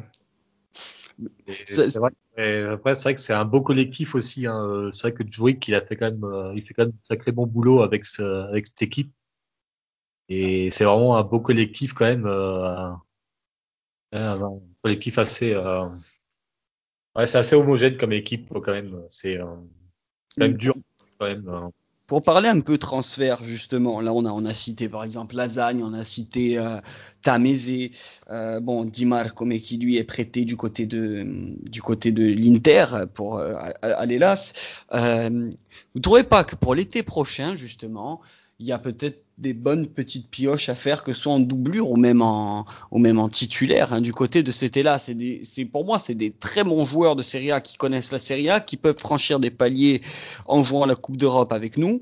C'est 1.65 1.95
vrai, 1.97 2.11
après, 2.69 2.95
c'est 2.95 3.03
vrai 3.03 3.15
que 3.15 3.21
c'est 3.21 3.33
un 3.33 3.45
beau 3.45 3.61
collectif 3.61 4.13
aussi. 4.13 4.45
Hein. 4.45 4.89
C'est 4.91 5.03
vrai 5.03 5.13
que 5.13 5.23
Djourik, 5.23 5.65
il 5.67 5.75
a 5.75 5.81
fait 5.81 5.95
quand 5.95 6.11
même, 6.11 6.53
il 6.55 6.61
fait 6.61 6.73
quand 6.73 6.83
même 6.83 6.93
un 6.93 7.07
sacré 7.07 7.31
bon 7.31 7.47
boulot 7.47 7.81
avec, 7.81 8.03
ce, 8.03 8.23
avec 8.49 8.67
cette 8.67 8.81
équipe. 8.81 9.11
Et 10.29 10.69
c'est 10.69 10.83
vraiment 10.83 11.17
un 11.17 11.23
beau 11.23 11.39
collectif 11.39 11.93
quand 11.93 12.05
même. 12.05 12.27
Un 14.13 14.59
collectif 14.81 15.17
assez, 15.17 15.55
ouais, 17.17 17.25
c'est 17.25 17.37
assez 17.37 17.55
homogène 17.55 17.97
comme 17.97 18.13
équipe 18.13 18.49
quand 18.49 18.71
même. 18.71 19.01
C'est 19.09 19.37
euh, 19.37 19.45
quand 19.45 20.45
même 20.45 20.53
dur 20.53 20.75
quand 21.19 21.27
même. 21.27 21.47
Euh. 21.47 21.67
Pour 22.05 22.21
parler 22.21 22.47
un 22.47 22.61
peu 22.61 22.77
transfert 22.77 23.43
justement, 23.43 23.99
là 23.99 24.13
on 24.13 24.23
a 24.23 24.29
on 24.29 24.45
a 24.45 24.53
cité 24.53 24.87
par 24.87 25.03
exemple 25.03 25.35
Lasagne, 25.35 25.83
on 25.83 25.93
a 25.93 26.05
cité 26.05 26.57
euh, 26.57 26.77
Tameze, 27.21 27.89
euh, 28.29 28.61
bon 28.61 28.85
Di 28.85 29.05
Marco 29.05 29.43
mais 29.43 29.59
qui 29.59 29.77
lui 29.77 29.97
est 29.97 30.05
prêté 30.05 30.45
du 30.45 30.55
côté 30.55 30.85
de 30.85 31.25
du 31.69 31.81
côté 31.81 32.13
de 32.13 32.23
l'Inter 32.23 32.85
pour 33.13 33.35
euh, 33.35 33.55
à, 33.55 33.87
à 33.87 34.05
l'Elas. 34.05 34.85
Vous 34.93 35.99
trouvez 35.99 36.23
pas 36.23 36.45
que 36.45 36.55
pour 36.55 36.75
l'été 36.75 37.03
prochain 37.03 37.57
justement 37.57 38.21
il 38.59 38.65
y 38.65 38.71
a 38.71 38.79
peut-être 38.79 39.23
des 39.37 39.53
bonnes 39.53 39.87
petites 39.87 40.29
pioches 40.31 40.69
à 40.69 40.75
faire, 40.75 41.03
que 41.03 41.13
ce 41.13 41.21
soit 41.21 41.33
en 41.33 41.39
doublure 41.39 41.91
ou 41.91 41.95
même 41.95 42.23
en, 42.23 42.65
ou 42.89 42.97
même 42.97 43.19
en 43.19 43.29
titulaire. 43.29 43.93
Hein, 43.93 44.01
du 44.01 44.13
côté 44.13 44.41
de 44.41 44.49
cet 44.49 44.77
là 44.77 44.97
c'est 44.97 45.15
c'est 45.43 45.65
pour 45.65 45.85
moi, 45.85 45.99
c'est 45.99 46.15
des 46.15 46.31
très 46.31 46.63
bons 46.63 46.83
joueurs 46.83 47.15
de 47.15 47.21
Serie 47.21 47.51
A 47.51 47.61
qui 47.61 47.77
connaissent 47.77 48.11
la 48.11 48.19
Serie 48.19 48.49
A, 48.49 48.59
qui 48.59 48.77
peuvent 48.77 48.97
franchir 48.97 49.39
des 49.39 49.51
paliers 49.51 50.01
en 50.47 50.63
jouant 50.63 50.85
la 50.85 50.95
Coupe 50.95 51.17
d'Europe 51.17 51.53
avec 51.53 51.77
nous. 51.77 52.01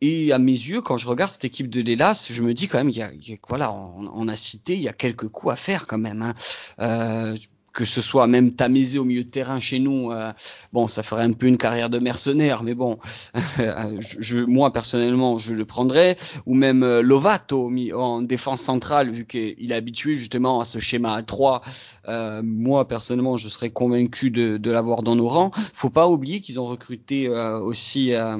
Et 0.00 0.32
à 0.32 0.38
mes 0.38 0.52
yeux, 0.52 0.80
quand 0.80 0.96
je 0.96 1.08
regarde 1.08 1.30
cette 1.30 1.44
équipe 1.44 1.68
de 1.68 1.80
l'Elas, 1.80 2.28
je 2.30 2.42
me 2.42 2.54
dis 2.54 2.68
quand 2.68 2.78
même, 2.78 2.90
il 2.90 2.96
y 2.96 3.02
a, 3.02 3.10
voilà, 3.48 3.72
on, 3.72 4.28
a 4.28 4.36
cité, 4.36 4.74
il 4.74 4.80
y 4.80 4.88
a 4.88 4.92
quelques 4.92 5.28
coups 5.28 5.52
à 5.52 5.56
faire 5.56 5.88
quand 5.88 5.98
même. 5.98 6.22
Hein. 6.22 6.34
Euh, 6.80 7.34
que 7.72 7.84
ce 7.84 8.00
soit 8.00 8.26
même 8.26 8.54
Tamézé 8.54 8.98
au 8.98 9.04
milieu 9.04 9.24
de 9.24 9.30
terrain 9.30 9.60
chez 9.60 9.78
nous, 9.78 10.10
euh, 10.10 10.32
bon, 10.72 10.86
ça 10.86 11.02
ferait 11.02 11.22
un 11.22 11.32
peu 11.32 11.46
une 11.46 11.58
carrière 11.58 11.90
de 11.90 11.98
mercenaire, 11.98 12.62
mais 12.62 12.74
bon, 12.74 12.98
moi 14.48 14.72
personnellement, 14.72 15.38
je 15.38 15.54
le 15.54 15.64
prendrais, 15.64 16.16
ou 16.46 16.54
même 16.54 16.82
euh, 16.82 17.02
Lovato 17.02 17.70
en 17.94 18.22
défense 18.22 18.62
centrale, 18.62 19.10
vu 19.10 19.26
qu'il 19.26 19.70
est 19.70 19.74
habitué 19.74 20.16
justement 20.16 20.60
à 20.60 20.64
ce 20.64 20.78
schéma 20.78 21.14
à 21.14 21.22
3. 21.22 21.60
Euh, 22.08 22.42
moi 22.44 22.88
personnellement, 22.88 23.36
je 23.36 23.48
serais 23.48 23.70
convaincu 23.70 24.30
de, 24.30 24.70
l'avoir 24.70 25.02
dans 25.02 25.16
nos 25.16 25.28
rangs. 25.28 25.50
Faut 25.72 25.90
pas 25.90 26.08
oublier 26.08 26.40
qu'ils 26.40 26.60
ont 26.60 26.66
recruté 26.66 27.28
aussi 27.28 28.12
à 28.12 28.36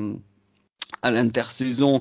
l'intersaison 1.11 2.01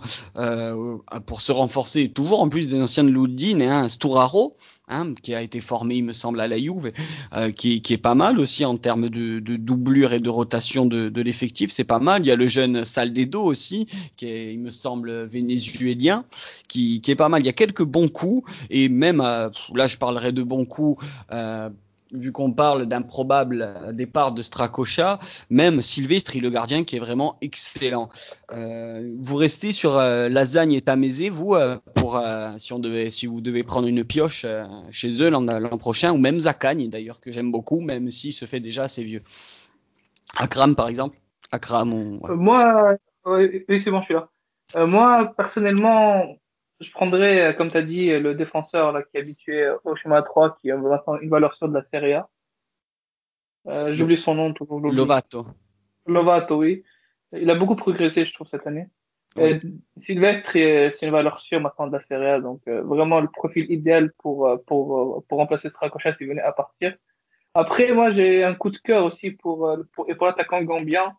pour 1.25 1.41
se 1.41 1.51
renforcer, 1.51 2.09
toujours 2.09 2.41
en 2.41 2.49
plus 2.49 2.69
des 2.69 2.81
anciens 2.81 3.03
de 3.03 3.09
Loudine, 3.09 3.61
hein, 3.61 3.87
Sturaro, 3.87 4.55
hein, 4.87 5.13
qui 5.21 5.33
a 5.33 5.41
été 5.41 5.61
formé, 5.61 5.95
il 5.95 6.03
me 6.03 6.13
semble, 6.13 6.39
à 6.39 6.47
la 6.47 6.57
euh, 6.57 7.51
qui, 7.51 7.81
qui, 7.81 7.93
est 7.93 7.97
pas 7.97 8.15
mal 8.15 8.39
aussi 8.39 8.65
en 8.65 8.77
termes 8.77 9.09
de, 9.09 9.39
de 9.39 9.55
doublure 9.55 10.13
et 10.13 10.19
de 10.19 10.29
rotation 10.29 10.85
de, 10.85 11.09
de 11.09 11.21
l'effectif, 11.21 11.71
c'est 11.71 11.83
pas 11.83 11.99
mal. 11.99 12.23
Il 12.23 12.27
y 12.27 12.31
a 12.31 12.35
le 12.35 12.47
jeune 12.47 12.83
Saldedo 12.83 13.43
aussi, 13.43 13.87
qui 14.15 14.27
est, 14.27 14.53
il 14.53 14.59
me 14.59 14.71
semble, 14.71 15.25
vénézuélien, 15.25 16.25
qui, 16.67 17.01
qui 17.01 17.11
est 17.11 17.15
pas 17.15 17.29
mal. 17.29 17.41
Il 17.41 17.45
y 17.45 17.49
a 17.49 17.53
quelques 17.53 17.83
bons 17.83 18.07
coups, 18.07 18.49
et 18.69 18.89
même, 18.89 19.21
euh, 19.21 19.49
là 19.75 19.87
je 19.87 19.97
parlerai 19.97 20.31
de 20.31 20.43
bons 20.43 20.65
coups, 20.65 21.03
euh, 21.31 21.69
vu 22.13 22.31
qu'on 22.31 22.51
parle 22.51 22.85
d'un 22.85 23.01
probable 23.01 23.73
départ 23.93 24.31
de 24.31 24.41
Stracocha, 24.41 25.19
même 25.49 25.81
Sylvestre, 25.81 26.37
le 26.39 26.49
gardien, 26.49 26.83
qui 26.83 26.95
est 26.95 26.99
vraiment 26.99 27.37
excellent. 27.41 28.09
Euh, 28.53 29.15
vous 29.19 29.35
restez 29.35 29.71
sur 29.71 29.97
euh, 29.97 30.29
Lasagne 30.29 30.73
et 30.73 30.81
Tamézé, 30.81 31.29
vous, 31.29 31.55
euh, 31.55 31.77
pour 31.95 32.21
si 32.57 32.73
on 32.73 32.79
devait, 32.79 33.09
si 33.09 33.25
vous 33.25 33.41
devez 33.41 33.63
prendre 33.63 33.87
une 33.87 34.03
pioche 34.03 34.45
chez 34.91 35.21
eux 35.21 35.29
l'an 35.29 35.77
prochain, 35.77 36.11
ou 36.13 36.17
même 36.17 36.39
Zakagne, 36.39 36.89
d'ailleurs, 36.89 37.19
que 37.19 37.31
j'aime 37.31 37.51
beaucoup, 37.51 37.79
même 37.79 38.11
s'il 38.11 38.33
se 38.33 38.45
fait 38.45 38.59
déjà 38.59 38.83
assez 38.83 39.03
vieux. 39.03 39.21
Akram, 40.37 40.75
par 40.75 40.87
exemple. 40.87 41.17
Akram, 41.51 42.19
Moi, 42.29 42.97
oui, 43.25 43.63
c'est 43.67 43.91
bon, 43.91 44.01
je 44.01 44.05
suis 44.05 44.13
là. 44.13 44.85
moi, 44.85 45.31
personnellement, 45.35 46.37
je 46.79 46.91
prendrais, 46.91 47.41
euh, 47.41 47.53
comme 47.53 47.71
tu 47.71 47.77
as 47.77 47.81
dit, 47.81 48.07
le 48.19 48.35
défenseur 48.35 48.91
là, 48.91 49.03
qui 49.03 49.17
est 49.17 49.19
habitué 49.19 49.71
au 49.83 49.95
schéma 49.95 50.21
3, 50.21 50.57
qui 50.57 50.71
a 50.71 50.77
maintenant 50.77 51.17
une 51.19 51.29
valeur 51.29 51.53
sûre 51.53 51.69
de 51.69 51.73
la 51.73 51.83
Serie 51.91 52.13
A. 52.13 52.29
Euh, 53.67 53.93
J'oublie 53.93 54.17
son 54.17 54.35
nom. 54.35 54.53
Toujours, 54.53 54.79
Lovato. 54.79 55.45
Lovato, 56.05 56.57
oui. 56.57 56.83
Il 57.33 57.49
a 57.49 57.55
beaucoup 57.55 57.75
progressé, 57.75 58.25
je 58.25 58.33
trouve, 58.33 58.47
cette 58.47 58.65
année. 58.65 58.87
Euh, 59.37 59.59
Sylvestre, 59.99 60.51
c'est 60.53 61.01
une 61.01 61.11
valeur 61.11 61.39
sûre 61.41 61.61
maintenant 61.61 61.87
de 61.87 61.91
la 61.91 61.99
Serie 61.99 62.25
A, 62.25 62.39
donc 62.39 62.61
euh, 62.67 62.81
vraiment 62.81 63.19
le 63.19 63.27
profil 63.27 63.69
idéal 63.71 64.11
pour, 64.17 64.49
pour, 64.65 65.23
pour 65.27 65.37
remplacer 65.37 65.69
Strakosha 65.69 66.15
s'il 66.15 66.27
venait 66.27 66.41
à 66.41 66.53
partir. 66.53 66.95
Après, 67.53 67.91
moi, 67.91 68.11
j'ai 68.11 68.43
un 68.43 68.55
coup 68.55 68.69
de 68.69 68.77
cœur 68.77 69.03
aussi 69.03 69.31
pour, 69.31 69.77
pour, 69.93 70.09
et 70.09 70.15
pour 70.15 70.27
l'attaquant 70.27 70.61
gambien, 70.63 71.15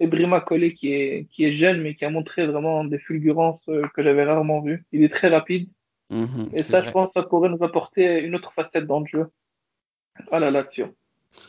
Brima 0.00 0.40
Collet 0.40 0.74
qui 0.74 0.92
est, 0.92 1.26
qui 1.30 1.44
est 1.44 1.52
jeune 1.52 1.80
mais 1.80 1.94
qui 1.94 2.04
a 2.04 2.10
montré 2.10 2.46
vraiment 2.46 2.84
des 2.84 2.98
fulgurances 2.98 3.62
euh, 3.68 3.86
que 3.94 4.02
j'avais 4.02 4.24
rarement 4.24 4.60
vues. 4.60 4.84
Il 4.92 5.02
est 5.04 5.12
très 5.12 5.28
rapide. 5.28 5.68
Mhm, 6.10 6.50
et 6.52 6.62
ça, 6.62 6.82
je 6.82 6.90
pense, 6.90 7.10
ça 7.14 7.22
pourrait 7.22 7.48
nous 7.48 7.62
apporter 7.62 8.20
une 8.20 8.34
autre 8.34 8.52
facette 8.52 8.86
dans 8.86 9.00
le 9.00 9.06
jeu. 9.06 9.26
Ah 10.30 10.40
là 10.40 10.50
là, 10.50 10.62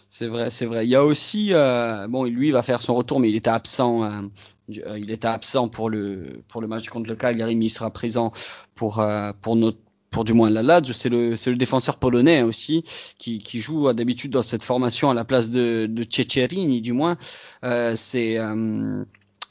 C'est 0.09 0.27
vrai, 0.27 0.50
c'est 0.50 0.65
vrai. 0.65 0.85
Il 0.85 0.89
y 0.89 0.95
a 0.95 1.03
aussi, 1.03 1.50
euh, 1.51 2.07
bon, 2.07 2.23
lui, 2.23 2.47
il 2.47 2.53
va 2.53 2.62
faire 2.62 2.79
son 2.79 2.95
retour, 2.95 3.19
mais 3.19 3.29
il 3.29 3.35
était 3.35 3.50
absent. 3.50 4.05
Euh, 4.05 4.21
il 4.69 5.12
était 5.12 5.27
absent 5.27 5.67
pour 5.67 5.89
le 5.89 6.41
pour 6.47 6.62
le 6.62 6.67
match 6.67 6.88
contre 6.88 7.09
le 7.09 7.15
Cagliari, 7.15 7.57
mais 7.57 7.65
il 7.65 7.69
sera 7.69 7.91
présent 7.91 8.32
pour 8.73 9.03
pour 9.41 9.56
notre 9.58 9.79
pour 10.13 10.23
du 10.23 10.34
moins 10.34 10.49
la 10.49 10.63
Lazio, 10.63 10.93
c'est 10.93 11.10
le, 11.10 11.36
c'est 11.36 11.49
le 11.49 11.58
défenseur 11.58 11.97
polonais 11.97 12.43
aussi 12.43 12.84
qui, 13.17 13.39
qui 13.39 13.60
joue 13.60 13.91
d'habitude 13.91 14.32
dans 14.32 14.43
cette 14.43 14.63
formation 14.63 15.10
à 15.10 15.13
la 15.13 15.26
place 15.26 15.49
de, 15.49 15.88
de 15.88 16.06
Ceccherini, 16.10 16.80
du 16.80 16.93
moins. 16.93 17.17
Euh, 17.65 17.95
c'est 17.97 18.38
euh, 18.38 19.04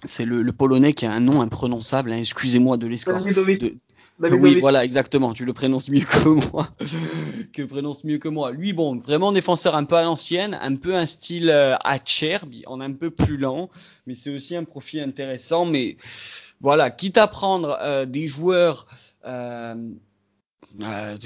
c'est 0.05 0.25
le, 0.25 0.43
le, 0.43 0.53
polonais 0.53 0.95
qui 0.95 1.05
a 1.05 1.13
un 1.13 1.21
nom 1.21 1.43
imprononçable. 1.43 2.13
Hein, 2.13 2.19
excusez-moi 2.19 2.77
de 2.77 2.87
l'escorte. 2.87 3.27
Oui, 4.21 4.59
voilà, 4.61 4.85
exactement. 4.85 5.33
Tu 5.33 5.45
le 5.45 5.53
prononces 5.53 5.89
mieux 5.89 6.05
que 6.05 6.29
moi. 6.29 6.69
que 7.53 7.63
prononce 7.63 8.05
mieux 8.05 8.19
que 8.19 8.29
moi. 8.29 8.53
Lui, 8.53 8.73
bon, 8.73 8.99
vraiment 8.99 9.33
défenseur 9.33 9.75
un 9.75 9.85
peu 9.85 9.97
à 9.97 10.05
l'ancienne, 10.05 10.59
un 10.63 10.77
peu 10.77 10.95
un 10.95 11.07
style 11.07 11.51
euh, 11.51 11.75
Acerbi, 11.85 12.63
en 12.67 12.81
un 12.81 12.93
peu 12.93 13.11
plus 13.11 13.37
lent, 13.37 13.69
mais 14.07 14.15
c'est 14.15 14.33
aussi 14.33 14.55
un 14.55 14.65
profil 14.65 15.01
intéressant. 15.01 15.65
Mais 15.65 15.97
voilà, 16.61 16.91
quitte 16.91 17.19
à 17.19 17.27
prendre 17.27 17.77
euh, 17.81 18.07
des 18.07 18.29
joueurs 18.29 18.87
euh, 19.27 19.75
euh, 20.83 21.17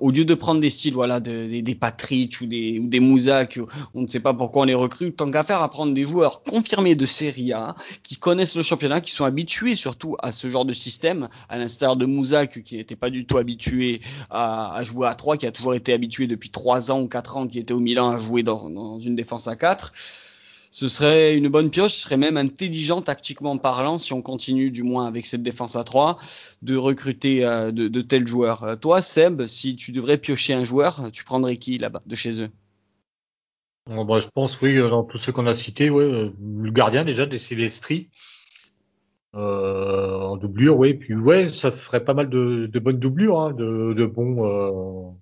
au 0.00 0.10
lieu 0.10 0.24
de 0.24 0.34
prendre 0.34 0.60
des 0.60 0.70
styles 0.70 0.94
voilà 0.94 1.20
des, 1.20 1.76
Patrick 1.78 2.40
ou 2.40 2.46
des 2.46 2.80
ou 2.80 2.88
des 2.88 2.98
Mousak 2.98 3.60
on 3.94 4.02
ne 4.02 4.08
sait 4.08 4.20
pas 4.20 4.34
pourquoi 4.34 4.62
on 4.62 4.64
les 4.64 4.74
recrute 4.74 5.16
tant 5.16 5.30
qu'à 5.30 5.42
faire 5.42 5.62
à 5.62 5.70
prendre 5.70 5.94
des 5.94 6.04
joueurs 6.04 6.42
confirmés 6.42 6.96
de 6.96 7.06
Serie 7.06 7.52
A 7.52 7.76
qui 8.02 8.16
connaissent 8.16 8.56
le 8.56 8.62
championnat 8.62 9.00
qui 9.00 9.12
sont 9.12 9.24
habitués 9.24 9.76
surtout 9.76 10.16
à 10.20 10.32
ce 10.32 10.48
genre 10.48 10.64
de 10.64 10.72
système 10.72 11.28
à 11.48 11.58
l'instar 11.58 11.96
de 11.96 12.06
Mousak 12.06 12.62
qui 12.64 12.76
n'était 12.76 12.96
pas 12.96 13.10
du 13.10 13.26
tout 13.26 13.38
habitué 13.38 14.00
à, 14.28 14.74
à, 14.74 14.82
jouer 14.82 15.06
à 15.06 15.14
3 15.14 15.36
qui 15.36 15.46
a 15.46 15.52
toujours 15.52 15.74
été 15.74 15.92
habitué 15.92 16.26
depuis 16.26 16.50
3 16.50 16.90
ans 16.90 17.00
ou 17.00 17.08
4 17.08 17.36
ans 17.36 17.46
qui 17.46 17.58
était 17.58 17.74
au 17.74 17.80
Milan 17.80 18.10
à 18.10 18.18
jouer 18.18 18.42
dans, 18.42 18.70
dans 18.70 18.98
une 18.98 19.14
défense 19.14 19.46
à 19.46 19.56
4 19.56 19.92
ce 20.70 20.88
serait 20.88 21.36
une 21.36 21.48
bonne 21.48 21.70
pioche, 21.70 21.92
ce 21.92 22.00
serait 22.02 22.16
même 22.16 22.36
intelligent 22.36 23.02
tactiquement 23.02 23.58
parlant 23.58 23.98
si 23.98 24.12
on 24.12 24.22
continue 24.22 24.70
du 24.70 24.84
moins 24.84 25.06
avec 25.06 25.26
cette 25.26 25.42
défense 25.42 25.74
à 25.74 25.82
3 25.82 26.16
de 26.62 26.76
recruter 26.76 27.44
euh, 27.44 27.72
de, 27.72 27.88
de, 27.88 28.00
tels 28.00 28.26
joueurs. 28.26 28.62
Euh, 28.62 28.76
toi, 28.76 29.02
Seb, 29.02 29.46
si 29.46 29.74
tu 29.74 29.90
devrais 29.90 30.16
piocher 30.16 30.54
un 30.54 30.62
joueur, 30.62 31.10
tu 31.12 31.24
prendrais 31.24 31.56
qui 31.56 31.78
là-bas 31.78 32.02
de 32.06 32.14
chez 32.14 32.40
eux? 32.40 32.50
Bah, 33.86 34.20
Je 34.20 34.28
pense, 34.28 34.60
oui, 34.60 34.76
dans 34.76 35.02
tous 35.02 35.18
ceux 35.18 35.32
qu'on 35.32 35.46
a 35.46 35.54
cités, 35.54 35.90
ouais, 35.90 36.04
euh, 36.04 36.30
le 36.40 36.70
gardien 36.70 37.04
déjà 37.04 37.26
des 37.26 37.38
Silvestri. 37.38 38.08
Euh, 39.34 40.20
en 40.20 40.36
doublure, 40.36 40.78
oui. 40.78 40.94
Puis 40.94 41.14
ouais, 41.16 41.48
ça 41.48 41.72
ferait 41.72 42.04
pas 42.04 42.14
mal 42.14 42.30
de, 42.30 42.66
de 42.66 42.78
bonnes 42.78 42.98
doublures, 42.98 43.40
hein, 43.40 43.52
de, 43.52 43.92
de 43.94 44.06
bons. 44.06 45.16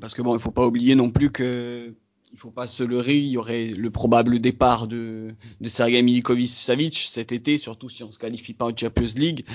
Parce 0.00 0.14
que 0.14 0.22
bon, 0.22 0.34
il 0.34 0.40
faut 0.40 0.50
pas 0.50 0.66
oublier 0.66 0.94
non 0.94 1.10
plus 1.10 1.30
que 1.30 1.94
il 2.34 2.40
faut 2.40 2.50
pas 2.50 2.66
se 2.66 2.82
leurrer, 2.82 3.16
il 3.16 3.28
y 3.28 3.38
aurait 3.38 3.66
le 3.66 3.90
probable 3.90 4.40
départ 4.40 4.88
de, 4.88 5.28
de 5.60 5.68
Sergei 5.68 6.02
Milikovic-Savic 6.02 7.08
cet 7.08 7.30
été, 7.30 7.58
surtout 7.58 7.88
si 7.88 8.02
on 8.02 8.10
se 8.10 8.18
qualifie 8.18 8.54
pas 8.54 8.64
en 8.64 8.76
Champions 8.76 9.14
League. 9.14 9.46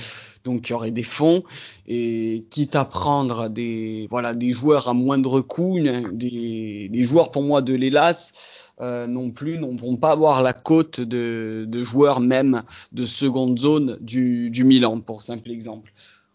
Donc 0.44 0.66
il 0.66 0.70
y 0.70 0.74
aurait 0.74 0.90
des 0.90 1.02
fonds 1.02 1.44
et 1.86 2.46
quitte 2.48 2.76
à 2.76 2.86
prendre 2.86 3.50
des 3.50 4.06
voilà 4.08 4.32
des 4.32 4.52
joueurs 4.52 4.88
à 4.88 4.94
moindre 4.94 5.42
coût, 5.42 5.78
des, 6.12 6.88
des 6.90 7.02
joueurs 7.02 7.30
pour 7.30 7.42
moi 7.42 7.60
de 7.60 7.74
l'Elas 7.74 8.32
euh, 8.80 9.06
non 9.06 9.30
plus 9.30 9.58
ne 9.58 9.78
vont 9.78 9.96
pas 9.96 10.12
avoir 10.12 10.42
la 10.42 10.54
cote 10.54 11.02
de, 11.02 11.66
de 11.68 11.84
joueurs 11.84 12.20
même 12.20 12.62
de 12.92 13.04
seconde 13.04 13.58
zone 13.58 13.98
du, 14.00 14.48
du 14.48 14.64
Milan 14.64 15.00
pour 15.00 15.22
simple 15.22 15.50
exemple. 15.50 15.92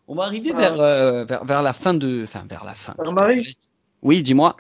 On 0.08 0.14
va 0.14 0.26
arriver 0.26 0.52
ah. 0.54 0.60
vers, 0.60 0.80
euh, 0.80 1.26
vers, 1.26 1.44
vers 1.44 1.64
la 1.64 1.74
fin 1.74 1.96
de 1.96 2.22
enfin 2.24 2.46
vers 2.48 2.66
la 2.66 2.76
fin. 2.76 2.94
Oui, 4.04 4.22
dis-moi. 4.22 4.56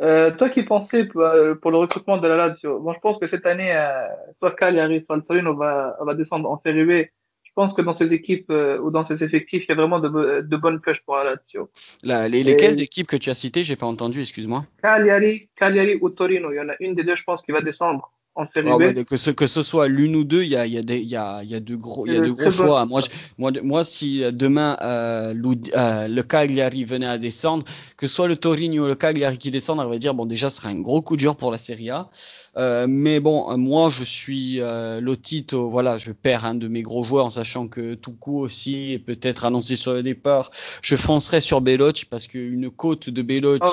Euh, 0.00 0.32
toi 0.32 0.48
qui 0.48 0.62
pensais 0.64 1.04
pour, 1.04 1.22
euh, 1.22 1.54
pour, 1.54 1.70
le 1.70 1.78
recrutement 1.78 2.18
de 2.18 2.26
la 2.26 2.36
Lazio, 2.36 2.80
moi 2.80 2.94
je 2.94 3.00
pense 3.00 3.18
que 3.18 3.28
cette 3.28 3.46
année, 3.46 3.74
euh, 3.76 4.06
soit 4.38 4.50
Cagliari, 4.52 5.04
soit 5.06 5.20
Torino 5.20 5.54
va, 5.54 5.96
va 6.00 6.14
descendre 6.14 6.50
en 6.50 6.58
Série 6.58 6.84
B. 6.84 7.06
Je 7.44 7.52
pense 7.54 7.72
que 7.74 7.82
dans 7.82 7.94
ces 7.94 8.12
équipes 8.12 8.50
euh, 8.50 8.80
ou 8.80 8.90
dans 8.90 9.06
ces 9.06 9.22
effectifs, 9.22 9.62
il 9.64 9.68
y 9.68 9.72
a 9.72 9.76
vraiment 9.76 10.00
de, 10.00 10.40
de 10.40 10.56
bonnes 10.56 10.80
pioches 10.80 11.00
pour 11.06 11.16
la 11.16 11.24
Lazio. 11.24 11.70
Là, 12.02 12.28
les, 12.28 12.42
lesquelles 12.42 12.74
d'équipes 12.74 13.06
que 13.06 13.16
tu 13.16 13.30
as 13.30 13.36
citées 13.36 13.62
J'ai 13.62 13.76
pas 13.76 13.86
entendu, 13.86 14.20
excuse-moi. 14.20 14.64
Cagliari, 14.82 15.48
Cagliari 15.54 15.96
ou 16.00 16.10
Torino. 16.10 16.50
Il 16.50 16.56
y 16.56 16.60
en 16.60 16.68
a 16.68 16.74
une 16.80 16.96
des 16.96 17.04
deux, 17.04 17.14
je 17.14 17.22
pense, 17.22 17.42
qui 17.42 17.52
va 17.52 17.60
descendre 17.60 18.10
en 18.34 18.46
série 18.46 18.68
ah 18.70 18.78
B. 18.78 19.04
que 19.04 19.16
ce 19.16 19.30
que 19.30 19.46
ce 19.46 19.62
soit 19.62 19.88
l'une 19.88 20.16
ou 20.16 20.24
deux, 20.24 20.42
il 20.42 20.50
y 20.50 20.56
a 20.56 20.66
y 20.66 20.78
a 20.78 20.82
y 20.82 21.16
a 21.16 21.42
y 21.44 21.54
a 21.54 21.60
de 21.60 21.76
gros 21.76 22.06
y 22.06 22.16
a 22.16 22.20
de 22.20 22.30
gros 22.30 22.50
choix. 22.50 22.84
Moi 22.86 23.00
moi 23.38 23.52
moi 23.62 23.84
si 23.84 24.22
demain 24.32 24.76
euh, 24.82 25.34
euh, 25.76 26.08
le 26.08 26.22
Cagliari 26.22 26.84
venait 26.84 27.06
à 27.06 27.18
descendre, 27.18 27.64
que 27.96 28.06
ce 28.06 28.14
soit 28.14 28.28
le 28.28 28.36
Torino 28.36 28.84
ou 28.84 28.86
le 28.86 28.94
Cagliari 28.94 29.38
qui 29.38 29.50
descendent, 29.50 29.80
on 29.80 29.88
va 29.88 29.98
dire 29.98 30.14
bon 30.14 30.26
déjà 30.26 30.50
ce 30.50 30.56
serait 30.56 30.70
un 30.70 30.80
gros 30.80 31.02
coup 31.02 31.16
dur 31.16 31.36
pour 31.36 31.50
la 31.50 31.58
Serie 31.58 31.90
A. 31.90 32.08
Euh, 32.56 32.86
mais 32.88 33.18
bon, 33.20 33.56
moi 33.58 33.88
je 33.90 34.04
suis 34.04 34.60
euh, 34.60 35.00
Lotito, 35.00 35.68
voilà, 35.70 35.98
je 35.98 36.12
perds 36.12 36.44
un 36.44 36.54
de 36.54 36.68
mes 36.68 36.82
gros 36.82 37.02
joueurs 37.02 37.26
en 37.26 37.30
sachant 37.30 37.66
que 37.66 37.94
Tuku 37.94 38.38
aussi 38.38 38.92
est 38.92 38.98
peut-être 38.98 39.44
annoncé 39.44 39.76
sur 39.76 39.92
le 39.92 40.02
départ. 40.02 40.50
Je 40.82 40.94
foncerai 40.96 41.40
sur 41.40 41.60
Belotti 41.60 42.04
parce 42.04 42.26
qu'une 42.28 42.70
côte 42.70 43.10
de 43.10 43.22
Belotti 43.22 43.70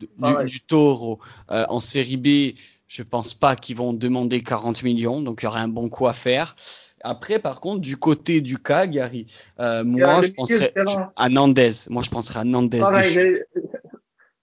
du, 0.00 0.08
du, 0.46 0.60
Toro 0.60 1.20
euh, 1.50 1.66
en 1.68 1.78
série 1.78 2.16
B, 2.16 2.56
je 2.92 3.02
pense 3.02 3.32
pas 3.32 3.56
qu'ils 3.56 3.76
vont 3.76 3.94
demander 3.94 4.42
40 4.42 4.82
millions, 4.82 5.22
donc 5.22 5.42
il 5.42 5.46
y 5.46 5.48
aurait 5.48 5.60
un 5.60 5.68
bon 5.68 5.88
coup 5.88 6.06
à 6.06 6.12
faire. 6.12 6.54
Après, 7.02 7.38
par 7.38 7.60
contre, 7.60 7.80
du 7.80 7.96
côté 7.96 8.42
du 8.42 8.58
Cagliari, 8.58 9.24
euh, 9.60 9.82
moi, 9.82 10.20
je 10.20 10.30
penserais 10.32 10.74
à 11.16 11.28
Nandez. 11.30 11.70
Moi, 11.88 12.02
je 12.02 12.10
penserais 12.10 12.40
à 12.40 12.44
Nandez. 12.44 12.82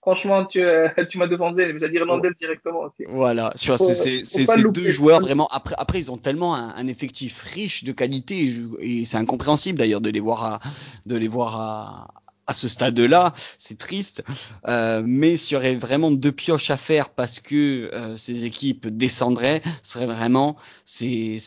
Franchement, 0.01 0.45
tu, 0.45 0.63
euh, 0.63 0.87
tu 1.09 1.19
m'as 1.19 1.27
demandé, 1.27 1.71
mais 1.71 1.89
dire 1.89 2.07
Nandez 2.07 2.31
directement 2.39 2.79
aussi. 2.79 3.03
Voilà, 3.07 3.53
c'est 3.55 4.25
ces 4.25 4.45
deux 4.71 4.89
joueurs 4.89 5.21
vraiment. 5.21 5.47
Après, 5.51 5.75
après, 5.77 5.99
ils 5.99 6.11
ont 6.11 6.17
tellement 6.17 6.55
un, 6.55 6.87
effectif 6.87 7.41
riche 7.41 7.83
de 7.83 7.91
qualité 7.91 8.49
et, 8.79 9.05
c'est 9.05 9.17
incompréhensible 9.17 9.77
d'ailleurs 9.77 10.01
de 10.01 10.09
les 10.09 10.19
voir 10.19 10.43
à, 10.43 10.59
de 11.05 11.15
les 11.15 11.27
voir 11.27 11.61
à, 11.61 12.07
à 12.49 12.53
ce 12.53 12.67
stade-là, 12.67 13.33
c'est 13.59 13.77
triste. 13.77 14.23
Euh, 14.67 15.03
mais 15.05 15.37
s'il 15.37 15.53
y 15.53 15.57
aurait 15.57 15.75
vraiment 15.75 16.09
deux 16.09 16.31
pioches 16.31 16.71
à 16.71 16.77
faire 16.77 17.09
parce 17.09 17.39
que 17.39 17.91
euh, 17.93 18.17
ces 18.17 18.45
équipes 18.45 18.87
descendraient, 18.87 19.61
ce 19.83 19.93
serait 19.93 20.07
vraiment 20.07 20.57
ces, 20.83 21.39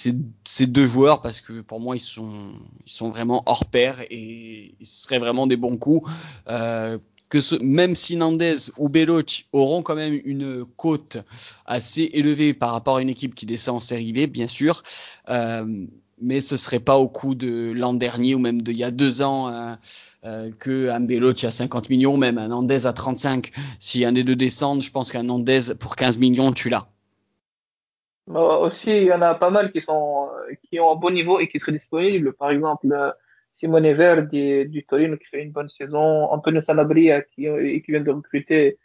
deux 0.61 0.87
joueurs 0.87 1.21
parce 1.21 1.41
que 1.41 1.61
pour 1.61 1.81
moi 1.81 1.97
ils 1.97 2.01
sont 2.01 3.09
vraiment 3.11 3.43
hors 3.47 3.65
pair 3.65 4.01
et 4.11 4.77
ce 4.81 5.03
seraient 5.03 5.19
vraiment 5.19 5.49
des 5.49 5.57
bons 5.57 5.77
coups. 5.77 6.09
Euh, 6.49 6.99
même 7.63 7.95
si 7.95 8.17
Nandez 8.17 8.71
ou 8.77 8.91
Beloch 8.91 9.47
auront 9.53 9.83
quand 9.83 9.97
même 9.97 10.21
une 10.27 10.67
cote 10.77 11.17
assez 11.65 12.11
élevée 12.13 12.53
par 12.53 12.73
rapport 12.73 12.99
à 12.99 13.03
une 13.03 13.09
équipe 13.09 13.35
qui 13.35 13.47
descend 13.47 13.77
en 13.77 13.81
série 13.81 14.13
B, 14.13 14.31
bien 14.31 14.47
sûr, 14.47 14.83
mais 16.23 16.41
ce 16.41 16.57
serait 16.57 16.81
pas 16.81 16.97
au 16.97 17.09
coup 17.09 17.35
de 17.35 17.73
l'an 17.73 17.95
dernier 17.95 18.35
ou 18.35 18.39
même 18.39 18.63
d'il 18.63 18.77
y 18.77 18.85
a 18.85 18.91
deux 18.91 19.23
ans 19.23 19.49
euh, 19.49 19.75
euh, 20.25 20.51
que 20.59 20.89
un 20.89 21.05
a 21.05 21.51
50 21.51 21.91
millions, 21.91 22.17
même 22.17 22.39
un 22.39 22.51
Andez 22.51 22.87
à 22.87 22.93
35. 22.93 23.51
Si 23.79 24.05
un 24.05 24.13
des 24.13 24.25
deux 24.25 24.37
descendent, 24.37 24.83
je 24.83 24.91
pense 24.91 25.11
qu'un 25.11 25.29
Andez 25.29 25.75
pour 25.79 25.97
15 25.97 26.19
millions, 26.19 26.53
tu 26.53 26.69
l'as. 26.69 26.87
aussi, 28.29 28.91
il 28.91 29.05
y 29.05 29.13
en 29.13 29.23
a 29.23 29.35
pas 29.35 29.51
mal 29.51 29.73
qui 29.73 29.81
sont 29.81 30.29
qui 30.69 30.79
ont 30.79 30.93
un 30.93 30.97
bon 30.97 31.11
niveau 31.11 31.41
et 31.41 31.49
qui 31.49 31.59
seraient 31.59 31.73
disponibles. 31.73 32.33
Par 32.35 32.51
exemple, 32.51 32.87
Simone 33.53 33.93
Verdi 33.93 34.67
du 34.67 34.85
Torino 34.85 35.17
qui 35.17 35.27
fait 35.27 35.43
une 35.43 35.53
bonne 35.53 35.69
saison, 35.69 36.31
Antonio 36.31 36.63
Sanabria 36.63 37.23
qui, 37.23 37.47
qui 37.85 37.91
vient 37.91 38.01
de 38.01 38.11
recruter 38.11 38.79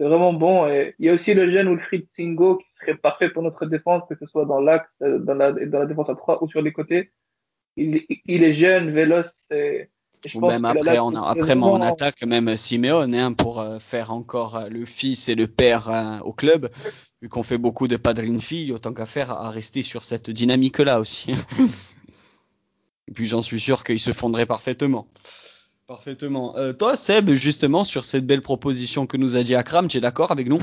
c'est 0.00 0.06
vraiment 0.06 0.32
bon. 0.32 0.66
Et 0.66 0.94
il 0.98 1.06
y 1.06 1.08
a 1.10 1.12
aussi 1.12 1.34
le 1.34 1.52
jeune 1.52 1.68
Wilfried 1.68 2.06
Singo 2.16 2.56
qui 2.56 2.64
serait 2.80 2.96
parfait 2.96 3.28
pour 3.28 3.42
notre 3.42 3.66
défense, 3.66 4.02
que 4.08 4.14
ce 4.18 4.24
soit 4.24 4.46
dans 4.46 4.58
l'axe, 4.58 4.96
dans 5.00 5.34
la, 5.34 5.52
dans 5.52 5.80
la 5.80 5.84
défense 5.84 6.08
à 6.08 6.14
3 6.14 6.42
ou 6.42 6.48
sur 6.48 6.62
les 6.62 6.72
côtés. 6.72 7.12
Il, 7.76 8.06
il 8.24 8.42
est 8.42 8.54
jeune, 8.54 8.92
véloce. 8.92 9.30
Et, 9.50 9.90
ou 10.34 10.46
même 10.46 10.64
après, 10.64 10.98
on 11.00 11.14
a, 11.14 11.30
après 11.30 11.54
on 11.54 11.82
attaque 11.82 12.22
même 12.22 12.56
Simeone 12.56 13.14
hein, 13.14 13.34
pour 13.34 13.60
euh, 13.60 13.78
faire 13.78 14.10
encore 14.10 14.56
euh, 14.56 14.68
le 14.70 14.86
fils 14.86 15.28
et 15.28 15.34
le 15.34 15.46
père 15.46 15.90
euh, 15.90 16.18
au 16.20 16.32
club. 16.32 16.70
Vu 17.20 17.28
qu'on 17.28 17.42
fait 17.42 17.58
beaucoup 17.58 17.86
de 17.86 17.98
padrine 17.98 18.40
fille, 18.40 18.72
autant 18.72 18.94
qu'à 18.94 19.04
faire 19.04 19.30
à 19.30 19.50
rester 19.50 19.82
sur 19.82 20.02
cette 20.02 20.30
dynamique-là 20.30 20.98
aussi. 20.98 21.32
et 23.08 23.12
puis 23.12 23.26
j'en 23.26 23.42
suis 23.42 23.60
sûr 23.60 23.84
qu'il 23.84 24.00
se 24.00 24.12
fondrait 24.12 24.46
parfaitement. 24.46 25.06
Parfaitement. 25.90 26.56
Euh, 26.56 26.72
toi, 26.72 26.96
Seb, 26.96 27.30
justement, 27.30 27.82
sur 27.82 28.04
cette 28.04 28.24
belle 28.24 28.42
proposition 28.42 29.08
que 29.08 29.16
nous 29.16 29.34
a 29.34 29.42
dit 29.42 29.56
Akram, 29.56 29.88
tu 29.88 29.98
es 29.98 30.00
d'accord 30.00 30.30
avec 30.30 30.48
nous? 30.48 30.60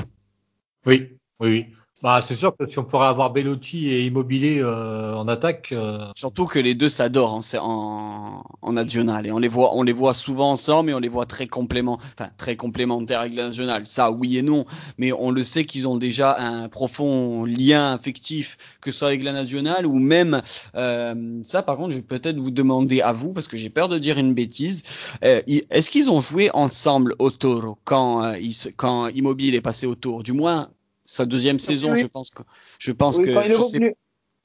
Oui, 0.86 1.18
oui, 1.38 1.50
oui. 1.50 1.66
Bah, 2.00 2.20
c'est 2.20 2.36
sûr 2.36 2.56
que 2.56 2.64
si 2.70 2.78
on 2.78 2.84
pourrait 2.84 3.08
avoir 3.08 3.32
Bellotti 3.32 3.88
et 3.88 4.06
Immobilier 4.06 4.60
euh, 4.60 5.16
en 5.16 5.26
attaque. 5.26 5.72
Euh, 5.72 6.06
Surtout 6.14 6.46
que 6.46 6.60
les 6.60 6.76
deux 6.76 6.88
s'adorent 6.88 7.34
en, 7.34 7.40
en, 7.60 8.44
en, 8.62 8.72
national 8.72 9.26
et 9.26 9.32
on 9.32 9.38
les 9.38 9.48
voit, 9.48 9.74
on 9.74 9.82
les 9.82 9.92
voit 9.92 10.14
souvent 10.14 10.52
ensemble 10.52 10.90
et 10.90 10.94
on 10.94 11.00
les 11.00 11.08
voit 11.08 11.26
très 11.26 11.48
complément, 11.48 11.94
enfin 11.94 12.30
très 12.36 12.54
complémentaires 12.54 13.20
avec 13.20 13.34
la 13.34 13.46
nationale. 13.46 13.84
Ça, 13.88 14.12
oui 14.12 14.38
et 14.38 14.42
non, 14.42 14.64
mais 14.96 15.10
on 15.10 15.32
le 15.32 15.42
sait 15.42 15.64
qu'ils 15.64 15.88
ont 15.88 15.96
déjà 15.96 16.38
un 16.38 16.68
profond 16.68 17.44
lien 17.44 17.92
affectif, 17.94 18.58
que 18.80 18.92
ce 18.92 19.00
soit 19.00 19.08
avec 19.08 19.24
la 19.24 19.32
nationale 19.32 19.84
ou 19.84 19.98
même 19.98 20.40
euh, 20.76 21.40
ça. 21.42 21.62
Par 21.62 21.76
contre, 21.76 21.90
je 21.90 21.96
vais 21.96 22.02
peut-être 22.02 22.38
vous 22.38 22.52
demander 22.52 23.00
à 23.00 23.12
vous 23.12 23.32
parce 23.32 23.48
que 23.48 23.56
j'ai 23.56 23.70
peur 23.70 23.88
de 23.88 23.98
dire 23.98 24.18
une 24.18 24.34
bêtise. 24.34 24.84
Euh, 25.24 25.42
est-ce 25.46 25.90
qu'ils 25.90 26.10
ont 26.10 26.20
joué 26.20 26.48
ensemble 26.54 27.16
au 27.18 27.32
Toro 27.32 27.76
quand, 27.82 28.34
quand 28.76 29.08
Immobile 29.08 29.56
est 29.56 29.60
passé 29.60 29.86
au 29.86 29.96
Tour 29.96 30.22
Du 30.22 30.32
moins 30.32 30.68
sa 31.08 31.24
deuxième 31.24 31.58
saison, 31.58 31.94
je 31.94 32.06
pense 32.06 32.30
que 32.30 32.42
je 32.78 32.92
pense 32.92 33.18
que 33.18 33.32
quand 33.32 33.40
il 33.40 33.50
est 33.50 33.56
revenu. 33.56 33.96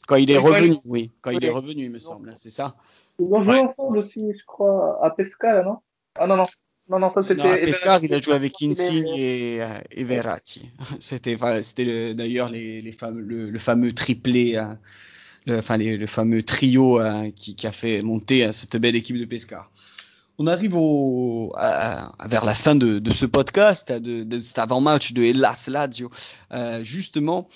quand 0.08 0.16
il 0.16 0.32
est 0.32 0.38
revenu, 0.38 0.76
oui, 0.86 1.12
quand 1.22 1.32
il 1.32 1.44
est 1.44 1.50
revenu, 1.50 1.84
il 1.84 1.92
me 1.92 2.00
semble, 2.00 2.34
c'est 2.38 2.50
ça. 2.50 2.76
Ils 3.20 3.32
ont 3.34 3.44
joué 3.44 3.60
ensemble 3.60 3.98
aussi, 3.98 4.32
je 4.32 4.46
crois, 4.46 4.98
à 5.06 5.10
Pescara, 5.10 5.62
non? 5.62 5.78
Ah 6.16 6.26
non 6.26 6.38
non. 6.38 6.46
Non, 6.90 7.00
non, 7.00 7.14
ça 7.14 7.22
c'était. 7.22 7.42
À 7.42 7.58
Pescara, 7.58 8.00
il 8.02 8.14
a 8.14 8.20
joué 8.20 8.34
avec 8.34 8.62
Insigne 8.62 9.10
et, 9.14 9.62
euh, 9.62 9.68
et 9.92 10.04
Verratti. 10.04 10.70
C'était, 11.00 11.38
c'était 11.62 12.14
d'ailleurs 12.14 12.50
les, 12.50 12.82
les 12.82 12.92
fameux, 12.92 13.22
le, 13.22 13.60
fameux 13.60 13.94
triplé, 13.94 14.56
euh, 14.56 14.66
le, 15.46 15.58
enfin 15.60 15.78
les, 15.78 15.96
le 15.96 16.08
fameux 16.08 16.44
trio 16.44 17.00
euh, 17.00 17.30
qui, 17.36 17.56
qui, 17.56 17.68
a 17.68 17.72
fait 17.72 18.02
monter 18.02 18.52
cette 18.52 18.76
belle 18.78 18.98
équipe 18.98 19.18
de 19.18 19.26
Pescara 19.26 19.70
on 20.44 20.48
arrive 20.48 20.76
au, 20.76 21.54
vers 21.56 22.44
la 22.44 22.54
fin 22.54 22.76
de, 22.76 23.12
ce 23.12 23.26
podcast, 23.26 23.94
de, 23.94 24.42
cet 24.42 24.60
avant-match 24.60 25.14
de 25.14 25.24
Hellas 25.24 25.66
Lazio. 25.68 26.10
Euh, 26.52 26.84
justement, 26.84 27.48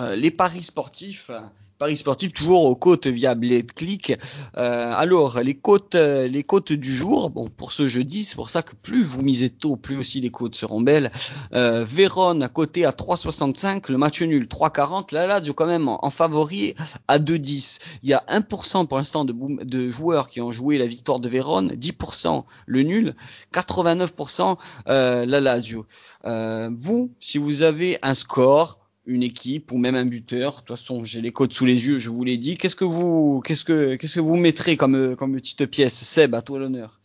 euh, 0.00 0.16
les 0.16 0.30
paris 0.30 0.62
sportifs, 0.62 1.30
paris 1.78 1.96
sportifs 1.96 2.32
toujours 2.32 2.64
aux 2.64 2.76
côtes 2.76 3.06
via 3.06 3.34
Click. 3.74 4.12
Euh, 4.56 4.92
alors 4.94 5.40
les 5.40 5.54
côtes, 5.54 5.94
les 5.94 6.42
côtes 6.42 6.72
du 6.72 6.92
jour, 6.92 7.30
bon 7.30 7.48
pour 7.48 7.72
ce 7.72 7.86
jeudi, 7.88 8.24
c'est 8.24 8.34
pour 8.34 8.50
ça 8.50 8.62
que 8.62 8.74
plus 8.74 9.02
vous 9.02 9.22
misez 9.22 9.48
tôt, 9.50 9.76
plus 9.76 9.96
aussi 9.96 10.20
les 10.20 10.30
côtes 10.30 10.54
seront 10.54 10.80
belles. 10.80 11.10
Euh, 11.54 11.84
Vérone 11.84 12.42
à 12.42 12.48
côté 12.48 12.84
à 12.84 12.90
3,65, 12.90 13.90
le 13.90 13.98
match 13.98 14.20
nul 14.22 14.44
3,40. 14.46 15.14
La 15.14 15.26
Lazio 15.26 15.54
quand 15.54 15.66
même 15.66 15.88
en, 15.88 16.10
favori 16.10 16.74
à 17.06 17.18
2,10. 17.18 17.78
Il 18.02 18.08
y 18.08 18.12
a 18.12 18.24
1% 18.28 18.86
pour 18.86 18.98
l'instant 18.98 19.24
de, 19.24 19.34
de 19.64 19.88
joueurs 19.90 20.28
qui 20.28 20.40
ont 20.40 20.52
joué 20.52 20.78
la 20.78 20.86
victoire 20.86 21.20
de 21.20 21.28
Vérone, 21.28 21.72
10% 21.72 22.44
le 22.66 22.82
nul, 22.82 23.14
89% 23.52 24.56
euh, 24.88 25.26
la 25.26 25.40
Lazio. 25.40 25.86
Euh, 26.24 26.70
vous, 26.76 27.12
si 27.18 27.38
vous 27.38 27.62
avez 27.62 27.98
un 28.02 28.14
score 28.14 28.80
une 29.08 29.22
équipe 29.22 29.72
ou 29.72 29.78
même 29.78 29.96
un 29.96 30.04
buteur. 30.04 30.52
De 30.52 30.56
toute 30.58 30.68
façon, 30.68 31.02
j'ai 31.02 31.20
les 31.20 31.32
codes 31.32 31.52
sous 31.52 31.64
les 31.64 31.88
yeux, 31.88 31.98
je 31.98 32.10
vous 32.10 32.22
l'ai 32.22 32.36
dit. 32.36 32.56
Qu'est-ce 32.56 32.76
que 32.76 32.84
vous, 32.84 33.40
qu'est-ce 33.44 33.64
que, 33.64 33.96
qu'est-ce 33.96 34.16
que 34.16 34.20
vous 34.20 34.36
mettrez 34.36 34.76
comme, 34.76 35.16
comme 35.16 35.32
petite 35.32 35.66
pièce? 35.66 35.94
Seb, 35.94 36.34
à 36.34 36.42
toi 36.42 36.58
l'honneur. 36.58 37.00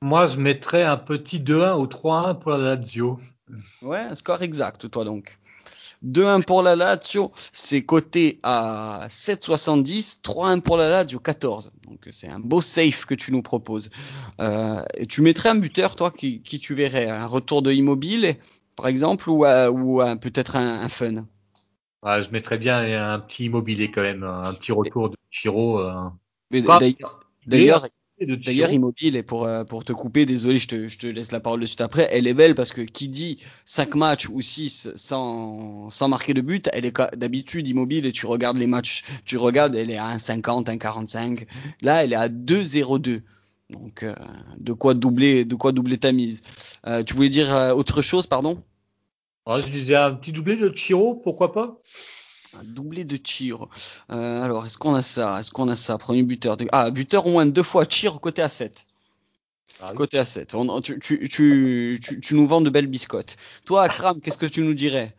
Moi, 0.00 0.26
je 0.26 0.38
mettrais 0.38 0.82
un 0.82 0.96
petit 0.96 1.38
2-1 1.38 1.78
ou 1.78 1.86
3-1 1.86 2.38
pour 2.38 2.50
la 2.52 2.58
Lazio. 2.58 3.18
Ouais, 3.82 3.98
un 3.98 4.14
score 4.14 4.42
exact, 4.42 4.90
toi 4.90 5.04
donc. 5.04 5.38
2-1 6.04 6.42
pour 6.42 6.62
la 6.62 6.74
Lazio, 6.74 7.30
c'est 7.52 7.84
coté 7.84 8.40
à 8.42 9.06
7,70. 9.08 10.22
3-1 10.22 10.60
pour 10.62 10.76
la 10.76 10.88
Lazio, 10.88 11.20
14. 11.20 11.70
Donc 11.86 12.08
c'est 12.10 12.28
un 12.28 12.40
beau 12.40 12.62
safe 12.62 13.04
que 13.04 13.14
tu 13.14 13.30
nous 13.30 13.42
proposes. 13.42 13.90
Euh, 14.40 14.82
tu 15.08 15.20
mettrais 15.20 15.50
un 15.50 15.54
buteur, 15.54 15.94
toi, 15.94 16.10
qui, 16.10 16.42
qui 16.42 16.58
tu 16.58 16.74
verrais 16.74 17.08
Un 17.08 17.26
retour 17.26 17.62
de 17.62 17.70
Immobile, 17.70 18.36
par 18.74 18.88
exemple, 18.88 19.28
ou, 19.30 19.46
ou 19.46 20.02
peut-être 20.16 20.56
un, 20.56 20.80
un 20.80 20.88
fun? 20.88 21.26
Je 22.04 22.30
mettrais 22.30 22.58
bien 22.58 23.12
un 23.12 23.18
petit 23.18 23.46
immobilier 23.46 23.90
quand 23.90 24.02
même, 24.02 24.22
un 24.24 24.52
petit 24.54 24.72
retour 24.72 25.10
de 25.10 25.16
Chiro. 25.30 25.80
Euh. 25.80 25.92
D'ailleurs, 27.46 27.86
D'ailleurs, 28.26 28.70
Immobile, 28.70 29.16
et 29.16 29.22
pour, 29.22 29.44
euh, 29.44 29.64
pour 29.64 29.84
te 29.84 29.92
couper, 29.92 30.26
désolé, 30.26 30.58
je 30.58 30.68
te, 30.68 30.86
je 30.86 30.98
te 30.98 31.06
laisse 31.06 31.32
la 31.32 31.40
parole 31.40 31.60
de 31.60 31.66
suite 31.66 31.80
après, 31.80 32.08
elle 32.12 32.26
est 32.26 32.34
belle 32.34 32.54
parce 32.54 32.70
que 32.70 32.82
qui 32.82 33.08
dit 33.08 33.38
5 33.64 33.94
matchs 33.94 34.28
ou 34.28 34.40
6 34.40 34.90
sans, 34.94 35.90
sans 35.90 36.08
marquer 36.08 36.34
de 36.34 36.40
but, 36.40 36.68
elle 36.72 36.84
est 36.84 36.96
d'habitude 37.16 37.66
Immobile 37.66 38.06
et 38.06 38.12
tu 38.12 38.26
regardes 38.26 38.58
les 38.58 38.66
matchs, 38.66 39.02
tu 39.24 39.36
regardes, 39.38 39.74
elle 39.74 39.90
est 39.90 39.98
à 39.98 40.16
1,50, 40.16 40.66
1,45. 40.66 41.46
Là, 41.80 42.04
elle 42.04 42.12
est 42.12 42.16
à 42.16 42.28
2,02. 42.28 43.22
Donc, 43.70 44.02
euh, 44.02 44.14
de 44.58 44.72
quoi 44.72 44.94
doubler, 44.94 45.44
de 45.44 45.54
quoi 45.54 45.72
doubler 45.72 45.98
ta 45.98 46.12
mise. 46.12 46.42
Euh, 46.86 47.02
tu 47.02 47.14
voulais 47.14 47.30
dire 47.30 47.48
autre 47.74 48.02
chose, 48.02 48.26
pardon? 48.26 48.62
Je 49.46 49.70
disais 49.70 49.96
un 49.96 50.12
petit 50.14 50.32
doublé 50.32 50.56
de 50.56 50.74
Chiro, 50.74 51.16
pourquoi 51.16 51.52
pas? 51.52 51.78
Un 52.58 52.64
doublé 52.64 53.04
de 53.04 53.16
Chiro. 53.16 53.68
Euh, 54.10 54.42
alors, 54.42 54.66
est-ce 54.66 54.78
qu'on 54.78 54.94
a 54.94 55.02
ça? 55.02 55.40
Est-ce 55.40 55.50
qu'on 55.50 55.68
a 55.68 55.76
ça? 55.76 55.98
Premier 55.98 56.22
buteur. 56.22 56.56
De... 56.56 56.66
Ah, 56.72 56.90
buteur 56.90 57.26
au 57.26 57.30
moins 57.30 57.46
deux 57.46 57.62
fois 57.62 57.84
Chiro 57.86 58.18
côté 58.18 58.42
A7. 58.42 58.86
Ah 59.82 59.92
côté 59.96 60.18
A7. 60.18 60.82
tu, 60.82 60.98
tu, 60.98 61.28
tu, 61.28 62.20
tu, 62.20 62.34
nous 62.34 62.46
vends 62.46 62.60
de 62.60 62.70
belles 62.70 62.86
biscottes. 62.86 63.36
Toi, 63.66 63.84
Akram, 63.84 64.20
qu'est-ce 64.20 64.38
que 64.38 64.46
tu 64.46 64.60
nous 64.60 64.74
dirais? 64.74 65.14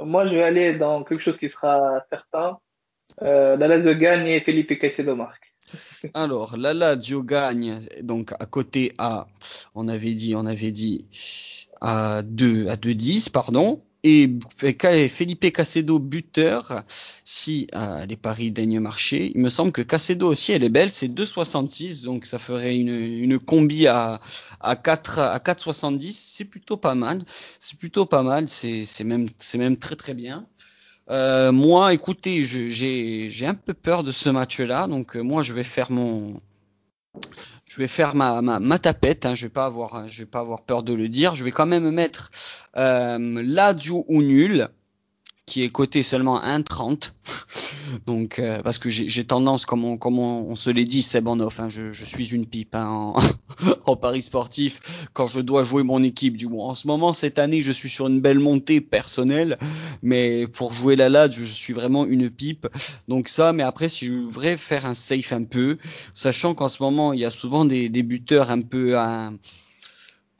Moi, 0.00 0.26
je 0.26 0.34
vais 0.34 0.42
aller 0.42 0.78
dans 0.78 1.04
quelque 1.04 1.22
chose 1.22 1.38
qui 1.38 1.48
sera 1.48 2.04
certain. 2.10 2.58
Euh, 3.22 3.56
la 3.56 3.78
de 3.78 3.92
gagne 3.92 4.26
et 4.26 4.40
Felipe 4.40 4.78
Caicedo 4.78 5.14
marque. 5.14 5.51
Alors, 6.14 6.56
la 6.56 6.74
Lazio 6.74 7.22
gagne 7.22 7.78
donc 8.02 8.32
à 8.32 8.46
côté 8.46 8.92
à, 8.98 9.26
on 9.74 9.88
avait 9.88 10.14
dit, 10.14 10.34
on 10.34 10.46
avait 10.46 10.72
dit 10.72 11.06
à 11.80 12.22
2 12.22 12.68
à 12.68 12.76
2-10, 12.76 13.30
pardon. 13.30 13.82
Et 14.04 14.28
Felipe 15.08 15.52
Casedo 15.52 16.00
buteur, 16.00 16.82
si 17.24 17.68
euh, 17.76 18.04
les 18.06 18.16
paris 18.16 18.50
daignent 18.50 18.80
marcher. 18.80 19.30
Il 19.32 19.40
me 19.40 19.48
semble 19.48 19.70
que 19.70 19.82
Casedo 19.82 20.26
aussi, 20.26 20.50
elle 20.50 20.64
est 20.64 20.68
belle, 20.68 20.90
c'est 20.90 21.06
2,66, 21.06 22.02
donc 22.02 22.26
ça 22.26 22.40
ferait 22.40 22.74
une, 22.74 22.88
une 22.88 23.38
combi 23.38 23.86
à, 23.86 24.20
à 24.60 24.74
4 24.74 25.20
à 25.20 25.38
4,70. 25.38 26.10
C'est 26.10 26.46
plutôt 26.46 26.76
pas 26.76 26.96
mal. 26.96 27.22
C'est 27.60 27.78
plutôt 27.78 28.04
pas 28.04 28.24
mal. 28.24 28.48
C'est 28.48 29.04
même 29.04 29.28
c'est 29.38 29.58
même 29.58 29.76
très 29.76 29.94
très 29.94 30.14
bien. 30.14 30.46
Euh, 31.10 31.52
moi, 31.52 31.92
écoutez, 31.92 32.42
j'ai 32.44 33.46
un 33.46 33.54
peu 33.54 33.74
peur 33.74 34.04
de 34.04 34.12
ce 34.12 34.28
match-là, 34.30 34.86
donc 34.86 35.16
euh, 35.16 35.20
moi 35.20 35.42
je 35.42 35.52
vais 35.52 35.64
faire 35.64 35.90
mon, 35.90 36.40
je 37.66 37.78
vais 37.78 37.88
faire 37.88 38.14
ma, 38.14 38.42
ma, 38.42 38.60
ma 38.60 38.78
tapette. 38.78 39.26
Hein, 39.26 39.34
je 39.34 39.46
vais 39.46 39.52
pas 39.52 39.64
avoir, 39.64 40.06
je 40.06 40.18
vais 40.18 40.26
pas 40.26 40.40
avoir 40.40 40.62
peur 40.62 40.82
de 40.82 40.92
le 40.92 41.08
dire. 41.08 41.34
Je 41.34 41.42
vais 41.44 41.52
quand 41.52 41.66
même 41.66 41.90
mettre 41.90 42.30
euh, 42.76 43.42
Lazio 43.42 44.04
ou 44.08 44.22
nul 44.22 44.68
qui 45.46 45.62
est 45.64 45.70
coté 45.70 46.02
seulement 46.02 46.40
1,30. 46.42 47.12
Donc, 48.06 48.38
euh, 48.38 48.60
parce 48.62 48.78
que 48.78 48.90
j'ai 48.90 49.24
tendance, 49.24 49.66
comme 49.66 49.84
on, 49.84 50.56
se 50.56 50.70
l'est 50.70 50.84
dit, 50.84 51.02
c'est 51.02 51.20
bon 51.20 51.40
off, 51.40 51.60
hein, 51.60 51.68
je, 51.68 52.04
suis 52.04 52.32
une 52.32 52.46
pipe 52.46 52.74
hein, 52.74 52.86
en, 52.86 53.16
en 53.86 53.96
paris 53.96 54.22
sportif 54.22 55.08
quand 55.12 55.26
je 55.26 55.40
dois 55.40 55.64
jouer 55.64 55.82
mon 55.82 56.02
équipe. 56.02 56.36
Du 56.36 56.46
moins, 56.48 56.68
en 56.68 56.74
ce 56.74 56.86
moment, 56.86 57.12
cette 57.12 57.38
année, 57.38 57.62
je 57.62 57.72
suis 57.72 57.88
sur 57.88 58.06
une 58.08 58.20
belle 58.20 58.38
montée 58.38 58.80
personnelle, 58.80 59.58
mais 60.02 60.46
pour 60.46 60.72
jouer 60.72 60.96
la 60.96 61.08
LAD, 61.08 61.32
je, 61.32 61.44
suis 61.44 61.72
vraiment 61.72 62.06
une 62.06 62.30
pipe. 62.30 62.66
Donc 63.08 63.28
ça, 63.28 63.52
mais 63.52 63.62
après, 63.62 63.88
si 63.88 64.06
je 64.06 64.12
voudrais 64.12 64.56
faire 64.56 64.86
un 64.86 64.94
safe 64.94 65.32
un 65.32 65.44
peu, 65.44 65.78
sachant 66.14 66.54
qu'en 66.54 66.68
ce 66.68 66.82
moment, 66.82 67.12
il 67.12 67.20
y 67.20 67.24
a 67.24 67.30
souvent 67.30 67.64
des, 67.64 67.88
des 67.88 68.02
buteurs 68.02 68.50
un 68.50 68.62
peu 68.62 68.98
à 68.98 69.32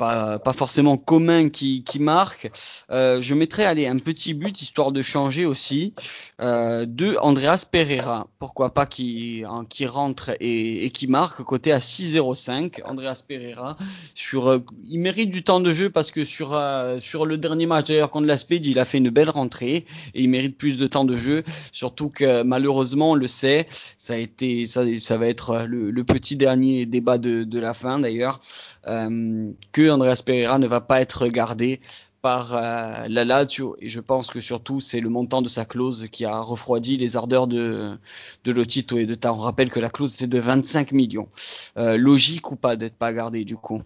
pas, 0.02 0.52
forcément 0.52 0.96
commun 0.96 1.48
qui, 1.48 1.84
marque. 2.00 2.50
Euh, 2.90 3.20
je 3.20 3.34
mettrais 3.34 3.64
aller 3.64 3.86
un 3.86 3.98
petit 3.98 4.34
but 4.34 4.60
histoire 4.60 4.90
de 4.90 5.00
changer 5.02 5.46
aussi 5.46 5.94
euh, 6.40 6.86
de 6.86 7.16
Andreas 7.20 7.64
Pereira. 7.70 8.26
Pourquoi 8.38 8.74
pas 8.74 8.86
qui, 8.86 9.44
hein, 9.48 9.64
rentre 9.86 10.32
et, 10.40 10.90
qui 10.90 11.06
marque 11.06 11.42
côté 11.42 11.72
à 11.72 11.78
6-0-5. 11.78 12.82
Andreas 12.84 13.22
Pereira 13.26 13.76
sur, 14.14 14.48
euh, 14.48 14.58
il 14.88 15.00
mérite 15.00 15.30
du 15.30 15.44
temps 15.44 15.60
de 15.60 15.72
jeu 15.72 15.90
parce 15.90 16.10
que 16.10 16.24
sur 16.24 16.60
sur 17.00 17.26
le 17.26 17.38
dernier 17.38 17.66
match 17.66 17.88
d'ailleurs 17.88 18.10
contre 18.10 18.26
la 18.26 18.36
Speed, 18.36 18.66
il 18.66 18.78
a 18.78 18.84
fait 18.84 18.98
une 18.98 19.10
belle 19.10 19.30
rentrée 19.30 19.84
et 20.14 20.22
il 20.22 20.28
mérite 20.28 20.56
plus 20.56 20.78
de 20.78 20.86
temps 20.86 21.04
de 21.04 21.16
jeu. 21.16 21.44
Surtout 21.70 22.08
que 22.08 22.42
malheureusement 22.42 23.12
on 23.12 23.14
le 23.14 23.28
sait, 23.28 23.66
ça 23.98 24.14
a 24.14 24.16
été 24.16 24.66
ça, 24.66 24.82
ça 24.98 25.16
va 25.16 25.28
être 25.28 25.64
le, 25.68 25.90
le 25.90 26.04
petit 26.04 26.36
dernier 26.36 26.86
débat 26.86 27.18
de, 27.18 27.44
de 27.44 27.58
la 27.58 27.74
fin 27.74 27.98
d'ailleurs 27.98 28.40
que 28.84 29.91
Andreas 29.92 30.22
Pereira 30.24 30.58
ne 30.58 30.66
va 30.66 30.80
pas 30.80 31.00
être 31.00 31.28
gardé 31.28 31.80
par 32.22 32.54
euh, 32.54 33.06
la 33.08 33.24
Lazio 33.24 33.76
et 33.80 33.88
je 33.88 34.00
pense 34.00 34.30
que 34.30 34.40
surtout 34.40 34.80
c'est 34.80 35.00
le 35.00 35.08
montant 35.08 35.42
de 35.42 35.48
sa 35.48 35.64
clause 35.64 36.08
qui 36.08 36.24
a 36.24 36.40
refroidi 36.40 36.96
les 36.96 37.16
ardeurs 37.16 37.48
de 37.48 37.98
de 38.44 38.52
Lotito 38.52 38.96
et 38.96 39.06
de 39.06 39.14
ta. 39.14 39.32
On 39.32 39.38
rappelle 39.38 39.70
que 39.70 39.80
la 39.80 39.90
clause 39.90 40.14
était 40.14 40.28
de 40.28 40.38
25 40.38 40.92
millions. 40.92 41.28
Euh, 41.76 41.96
logique 41.96 42.50
ou 42.52 42.56
pas 42.56 42.76
d'être 42.76 42.96
pas 42.96 43.12
gardé 43.12 43.44
du 43.44 43.56
coup? 43.56 43.82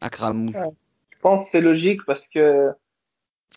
Akram. 0.00 0.48
Je 0.48 1.18
pense 1.20 1.44
que 1.44 1.50
c'est 1.52 1.60
logique 1.60 2.00
parce 2.04 2.26
que 2.34 2.70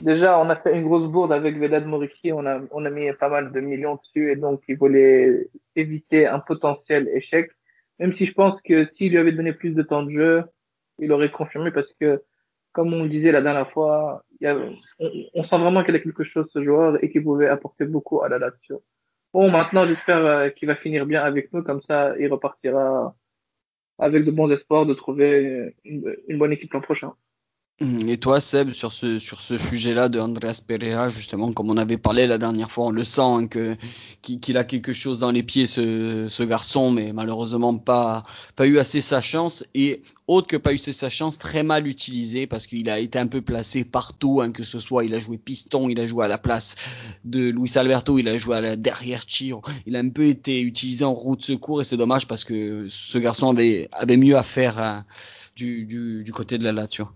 déjà 0.02 0.40
on 0.40 0.50
a 0.50 0.56
fait 0.56 0.74
une 0.76 0.84
grosse 0.84 1.10
bourde 1.10 1.32
avec 1.32 1.58
Vedad 1.58 1.86
Moriki, 1.86 2.32
on 2.32 2.46
a 2.46 2.62
on 2.72 2.86
a 2.86 2.90
mis 2.92 3.12
pas 3.14 3.30
mal 3.30 3.52
de 3.52 3.60
millions 3.60 3.96
dessus 3.96 4.32
et 4.32 4.36
donc 4.36 4.62
il 4.68 4.78
voulait 4.78 5.50
éviter 5.76 6.28
un 6.28 6.40
potentiel 6.40 7.10
échec. 7.14 7.52
Même 8.00 8.14
si 8.14 8.26
je 8.26 8.34
pense 8.34 8.62
que 8.62 8.88
s'il 8.92 9.12
lui 9.12 9.18
avait 9.18 9.32
donné 9.32 9.54
plus 9.54 9.72
de 9.72 9.82
temps 9.82 10.04
de 10.04 10.12
jeu, 10.12 10.44
il 11.00 11.12
aurait 11.12 11.32
confirmé 11.32 11.72
parce 11.72 11.92
que, 11.94 12.24
comme 12.72 12.94
on 12.94 13.04
le 13.04 13.10
disait 13.10 13.32
la 13.32 13.42
dernière 13.42 13.72
fois, 13.72 14.24
on, 14.42 15.44
sent 15.44 15.58
vraiment 15.58 15.84
qu'il 15.84 15.96
a 15.96 16.00
quelque 16.00 16.24
chose 16.24 16.50
ce 16.52 16.64
joueur 16.64 17.04
et 17.04 17.10
qu'il 17.10 17.24
pouvait 17.24 17.48
apporter 17.48 17.86
beaucoup 17.86 18.22
à 18.22 18.30
la 18.30 18.40
Lazio. 18.40 18.84
Bon, 19.34 19.50
maintenant, 19.52 19.86
j'espère 19.88 20.26
euh, 20.26 20.50
qu'il 20.50 20.68
va 20.68 20.76
finir 20.76 21.06
bien 21.06 21.24
avec 21.24 21.52
nous, 21.54 21.64
comme 21.64 21.82
ça, 21.82 22.16
il 22.20 22.32
repartira 22.32 23.16
avec 23.98 24.26
de 24.26 24.32
bons 24.32 24.52
espoirs 24.52 24.86
de 24.86 24.94
trouver 24.94 25.76
une, 25.84 26.16
une 26.28 26.38
bonne 26.38 26.54
équipe 26.54 26.74
l'an 26.74 26.82
prochain. 26.82 27.14
Mmh, 27.82 28.08
et 28.08 28.18
toi, 28.18 28.40
Seb, 28.40 28.72
sur 28.72 28.94
ce 28.94 29.20
sur 29.20 29.42
ce 29.42 29.58
sujet-là 29.58 30.08
de 30.08 30.18
Andreas 30.18 30.62
Pereira, 30.66 31.10
justement, 31.10 31.52
comme 31.52 31.70
on 31.70 31.76
avait 31.76 31.98
parlé 31.98 32.26
la 32.26 32.38
dernière 32.38 32.72
fois, 32.72 32.86
on 32.86 32.92
le 32.92 33.04
sent 33.04 33.20
hein, 33.22 33.48
que 33.48 33.76
qu'il 34.22 34.58
a 34.58 34.64
quelque 34.64 34.94
chose 34.94 35.20
dans 35.20 35.32
les 35.32 35.44
pieds, 35.44 35.68
ce, 35.68 36.28
ce 36.30 36.44
garçon, 36.44 36.90
mais 36.90 37.12
malheureusement 37.12 37.78
pas 37.78 38.24
pas 38.56 38.66
eu 38.66 38.80
assez 38.80 39.02
sa 39.02 39.20
chance 39.20 39.66
et 39.74 40.02
autre 40.28 40.48
que 40.48 40.56
pas 40.56 40.72
eu 40.72 40.76
assez 40.78 40.94
sa 40.94 41.10
chance, 41.10 41.38
très 41.38 41.64
mal 41.64 41.86
utilisé 41.86 42.48
parce 42.48 42.66
qu'il 42.66 42.90
a 42.90 42.98
été 43.00 43.20
un 43.20 43.28
peu 43.28 43.42
placé 43.42 43.84
partout, 43.84 44.40
hein, 44.40 44.54
que 44.54 44.64
ce 44.64 44.80
soit 44.80 45.04
il 45.04 45.14
a 45.14 45.20
joué 45.20 45.38
piston, 45.38 45.90
il 45.90 46.00
a 46.00 46.08
joué 46.08 46.24
à 46.24 46.30
la 46.30 46.38
place 46.38 46.78
de 47.26 47.50
Luis 47.50 47.72
Alberto, 47.76 48.18
il 48.18 48.30
a 48.30 48.38
joué 48.38 48.56
à 48.56 48.62
la 48.62 48.78
derrière 48.78 49.24
Chiro, 49.28 49.62
il 49.86 49.98
a 49.98 50.00
un 50.00 50.10
peu 50.10 50.24
été 50.24 50.62
utilisé 50.62 51.04
en 51.04 51.14
route 51.14 51.44
secours 51.44 51.82
et 51.82 51.84
c'est 51.84 51.98
dommage 51.98 52.26
parce 52.26 52.46
que 52.46 52.88
ce 52.88 53.18
garçon 53.18 53.50
avait 53.50 53.90
avait 53.92 54.16
mieux 54.16 54.38
à 54.38 54.44
faire 54.44 54.80
hein, 54.80 55.06
du, 55.58 55.86
du 55.86 56.24
du 56.24 56.32
côté 56.32 56.58
de 56.58 56.64
la 56.64 56.72
Lazio. 56.72 57.10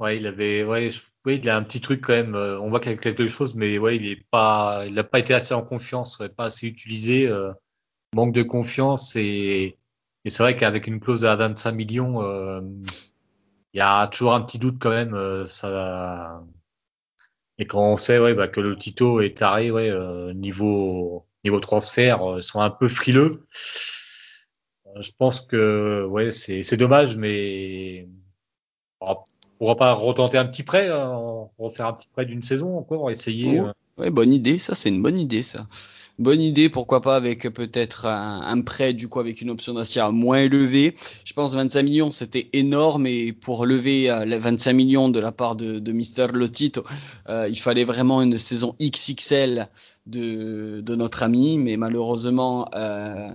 Ouais, 0.00 0.16
il 0.16 0.26
avait, 0.26 0.64
ouais, 0.64 0.88
oui, 1.26 1.40
il 1.42 1.48
a 1.50 1.56
un 1.58 1.62
petit 1.62 1.82
truc 1.82 2.00
quand 2.06 2.14
même. 2.14 2.34
Euh, 2.34 2.58
on 2.60 2.70
voit 2.70 2.80
qu'il 2.80 2.92
a 2.92 2.96
quelque 2.96 3.28
chose, 3.28 3.54
mais 3.54 3.76
ouais, 3.78 3.96
il 3.96 4.06
est 4.08 4.24
pas, 4.30 4.84
il 4.86 4.94
n'a 4.94 5.04
pas 5.04 5.18
été 5.18 5.34
assez 5.34 5.52
en 5.52 5.62
confiance, 5.62 6.22
pas 6.36 6.44
assez 6.44 6.66
utilisé, 6.68 7.28
euh, 7.28 7.52
manque 8.14 8.34
de 8.34 8.42
confiance 8.42 9.14
et, 9.16 9.78
et 10.24 10.30
c'est 10.30 10.42
vrai 10.42 10.56
qu'avec 10.56 10.86
une 10.86 11.00
clause 11.00 11.26
à 11.26 11.36
25 11.36 11.72
millions, 11.72 12.22
euh, 12.22 12.62
il 13.74 13.78
y 13.78 13.80
a 13.82 14.06
toujours 14.08 14.34
un 14.34 14.40
petit 14.42 14.58
doute 14.58 14.78
quand 14.80 14.90
même. 14.90 15.44
ça, 15.46 16.42
et 17.58 17.66
quand 17.66 17.82
on 17.92 17.96
sait, 17.96 18.18
ouais, 18.18 18.34
bah, 18.34 18.48
que 18.48 18.60
le 18.60 18.76
Tito 18.76 19.20
est 19.20 19.36
taré, 19.36 19.70
ouais, 19.70 19.90
niveau 20.34 21.26
niveau 21.44 21.60
transfert, 21.60 22.36
ils 22.38 22.42
sont 22.42 22.60
un 22.60 22.70
peu 22.70 22.88
frileux. 22.88 23.46
je 25.00 25.10
pense 25.18 25.42
que, 25.42 26.04
ouais, 26.06 26.32
c'est 26.32 26.62
c'est 26.62 26.76
dommage, 26.78 27.16
mais 27.16 28.08
pourra 29.60 29.76
pas 29.76 29.92
retenter 29.92 30.38
un 30.38 30.46
petit 30.46 30.62
prêt, 30.62 30.88
hein, 30.88 31.20
refaire 31.58 31.88
un 31.88 31.92
petit 31.92 32.08
prêt 32.10 32.24
d'une 32.24 32.40
saison 32.40 32.78
encore, 32.78 33.10
essayer. 33.10 33.60
Euh. 33.60 33.70
Ouais, 33.98 34.08
bonne 34.08 34.32
idée, 34.32 34.56
ça 34.56 34.74
c'est 34.74 34.88
une 34.88 35.02
bonne 35.02 35.18
idée 35.18 35.42
ça. 35.42 35.66
Bonne 36.18 36.40
idée, 36.40 36.70
pourquoi 36.70 37.02
pas 37.02 37.16
avec 37.16 37.42
peut-être 37.50 38.06
un, 38.06 38.60
prêt 38.62 38.94
du 38.94 39.08
coup 39.08 39.20
avec 39.20 39.42
une 39.42 39.50
option 39.50 39.74
d'achat 39.74 40.10
moins 40.10 40.38
élevée. 40.38 40.94
Je 41.24 41.32
pense 41.34 41.54
25 41.54 41.82
millions 41.82 42.10
c'était 42.10 42.48
énorme 42.54 43.06
et 43.06 43.34
pour 43.34 43.66
lever 43.66 44.10
euh, 44.10 44.24
les 44.24 44.38
25 44.38 44.72
millions 44.72 45.08
de 45.10 45.20
la 45.20 45.32
part 45.32 45.56
de, 45.56 45.78
de 45.78 45.92
Mister 45.92 46.26
Lotito, 46.32 46.82
euh, 47.28 47.46
il 47.48 47.58
fallait 47.58 47.84
vraiment 47.84 48.22
une 48.22 48.38
saison 48.38 48.74
XXL 48.80 49.68
de, 50.06 50.80
de 50.80 50.94
notre 50.94 51.22
ami, 51.22 51.58
mais 51.58 51.76
malheureusement 51.76 52.66
euh, 52.74 53.28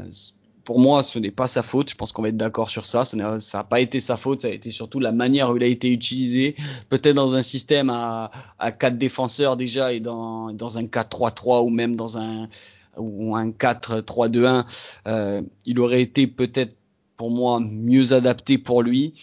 pour 0.66 0.80
moi, 0.80 1.04
ce 1.04 1.20
n'est 1.20 1.32
pas 1.32 1.48
sa 1.48 1.64
faute. 1.64 1.92
Je 1.92 1.96
pense 1.96 2.12
qu'on 2.12 2.24
va 2.24 2.30
être 2.30 2.38
d'accord 2.38 2.70
sur 2.70 2.86
ça. 2.86 3.06
Ça 3.06 3.16
n'a 3.16 3.64
pas 3.64 3.80
été 3.80 4.00
sa 4.00 4.18
faute. 4.18 4.42
Ça 4.42 4.48
a 4.48 4.52
été 4.52 4.72
surtout 4.72 5.00
la 5.00 5.12
manière 5.12 5.52
où 5.52 5.58
il 5.58 5.64
a 5.64 5.68
été 5.68 5.92
utilisé. 5.92 6.56
Peut-être 6.90 7.16
dans 7.16 7.36
un 7.36 7.44
système 7.44 7.90
à, 7.92 8.32
à 8.60 8.72
quatre 8.72 8.98
défenseurs 8.98 9.56
déjà 9.56 9.94
et 9.94 10.00
dans, 10.00 10.52
dans 10.52 10.78
un 10.80 10.84
4-3-3 10.84 11.64
ou 11.64 11.70
même 11.70 11.96
dans 11.96 12.18
un 12.18 12.50
ou 12.98 13.36
un 13.36 13.50
4-3-2-1, 13.50 14.66
euh, 15.08 15.42
il 15.66 15.80
aurait 15.80 16.02
été 16.02 16.28
peut-être 16.28 16.76
pour 17.18 17.30
moi 17.30 17.60
mieux 17.60 18.14
adapté 18.14 18.58
pour 18.58 18.82
lui. 18.82 19.14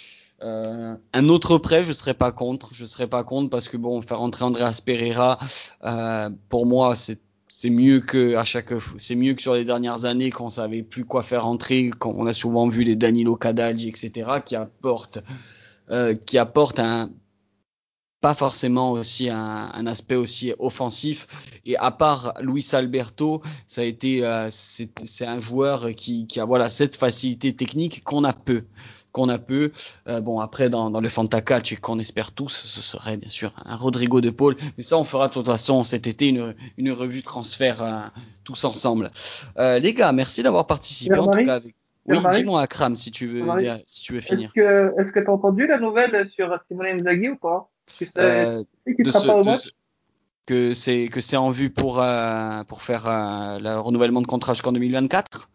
Euh, 0.42 0.96
un 1.12 1.28
autre 1.28 1.58
prêt, 1.58 1.84
je 1.84 1.92
serais 1.92 2.14
pas 2.14 2.32
contre. 2.32 2.70
Je 2.72 2.84
serais 2.84 3.06
pas 3.06 3.24
contre 3.24 3.50
parce 3.50 3.68
que 3.68 3.76
bon, 3.76 4.02
faire 4.02 4.20
entrer 4.20 4.44
Andreas 4.44 4.80
Pereira, 4.84 5.38
euh, 5.84 6.30
pour 6.48 6.66
moi, 6.66 6.94
c'est 6.94 7.20
c'est 7.54 7.70
mieux 7.70 8.00
que 8.00 8.34
à 8.34 8.44
chaque 8.44 8.72
c'est 8.96 9.14
mieux 9.14 9.34
que 9.34 9.42
sur 9.42 9.54
les 9.54 9.64
dernières 9.64 10.06
années 10.06 10.30
quand 10.30 10.46
on 10.46 10.50
savait 10.50 10.82
plus 10.82 11.04
quoi 11.04 11.22
faire 11.22 11.46
entrer 11.46 11.90
quand 11.96 12.12
on 12.16 12.26
a 12.26 12.32
souvent 12.32 12.66
vu 12.66 12.82
les 12.82 12.96
Danilo 12.96 13.36
Cadalgi 13.36 13.90
etc 13.90 14.30
qui 14.44 14.56
apportent 14.56 15.18
euh, 15.90 16.14
qui 16.14 16.38
apportent 16.38 16.80
un 16.80 17.10
pas 18.22 18.34
forcément 18.34 18.92
aussi 18.92 19.28
un, 19.28 19.70
un, 19.74 19.86
aspect 19.88 20.14
aussi 20.14 20.52
offensif. 20.60 21.26
Et 21.64 21.76
à 21.76 21.90
part 21.90 22.34
Luis 22.40 22.66
Alberto 22.72 23.42
ça 23.66 23.82
a 23.82 23.84
été 23.84 24.24
euh, 24.24 24.48
c'est 24.50 25.26
un 25.26 25.38
joueur 25.38 25.90
qui, 25.94 26.26
qui 26.26 26.40
a 26.40 26.46
voilà 26.46 26.70
cette 26.70 26.96
facilité 26.96 27.54
technique 27.54 28.02
qu'on 28.02 28.24
a 28.24 28.32
peu 28.32 28.64
qu'on 29.12 29.28
a 29.28 29.38
peu. 29.38 29.70
Euh, 30.08 30.20
bon, 30.20 30.40
après, 30.40 30.70
dans, 30.70 30.90
dans 30.90 31.00
le 31.00 31.08
Fantacatch 31.08 31.72
et 31.72 31.76
qu'on 31.76 31.98
espère 31.98 32.32
tous, 32.32 32.48
ce 32.48 32.80
serait 32.80 33.16
bien 33.16 33.28
sûr 33.28 33.52
un 33.64 33.76
Rodrigo 33.76 34.20
de 34.20 34.30
Paul. 34.30 34.56
Mais 34.76 34.82
ça, 34.82 34.98
on 34.98 35.04
fera 35.04 35.28
de 35.28 35.34
toute 35.34 35.46
façon 35.46 35.84
cet 35.84 36.06
été 36.06 36.28
une, 36.28 36.54
une 36.78 36.90
revue 36.90 37.22
transfert 37.22 37.82
euh, 37.82 38.00
tous 38.44 38.64
ensemble. 38.64 39.10
Euh, 39.58 39.78
les 39.78 39.94
gars, 39.94 40.12
merci 40.12 40.42
d'avoir 40.42 40.66
participé 40.66 41.18
en 41.18 41.28
tout 41.28 41.44
cas. 41.44 41.56
Avec... 41.56 41.74
Oui, 42.06 42.16
dis-moi 42.32 42.62
Akram 42.62 42.96
si 42.96 43.12
tu 43.12 43.28
veux, 43.28 43.44
si 43.86 44.02
tu 44.02 44.14
veux 44.14 44.20
finir. 44.20 44.50
Est-ce 44.56 45.12
que 45.12 45.20
tu 45.20 45.26
as 45.26 45.32
entendu 45.32 45.68
la 45.68 45.78
nouvelle 45.78 46.28
sur 46.34 46.58
Simone 46.66 46.86
Inzaghi 46.86 47.28
ou 47.28 47.36
pas? 47.36 47.70
Euh, 48.18 48.64
que 50.46 50.74
c'est 50.74 51.06
que 51.06 51.20
c'est 51.20 51.36
en 51.36 51.50
vue 51.50 51.70
pour 51.70 52.02
pour 52.66 52.82
faire 52.82 53.04
le 53.06 53.78
renouvellement 53.78 54.20
de 54.20 54.26
contrat 54.26 54.54
jusqu'en 54.54 54.72
2024 54.72 55.48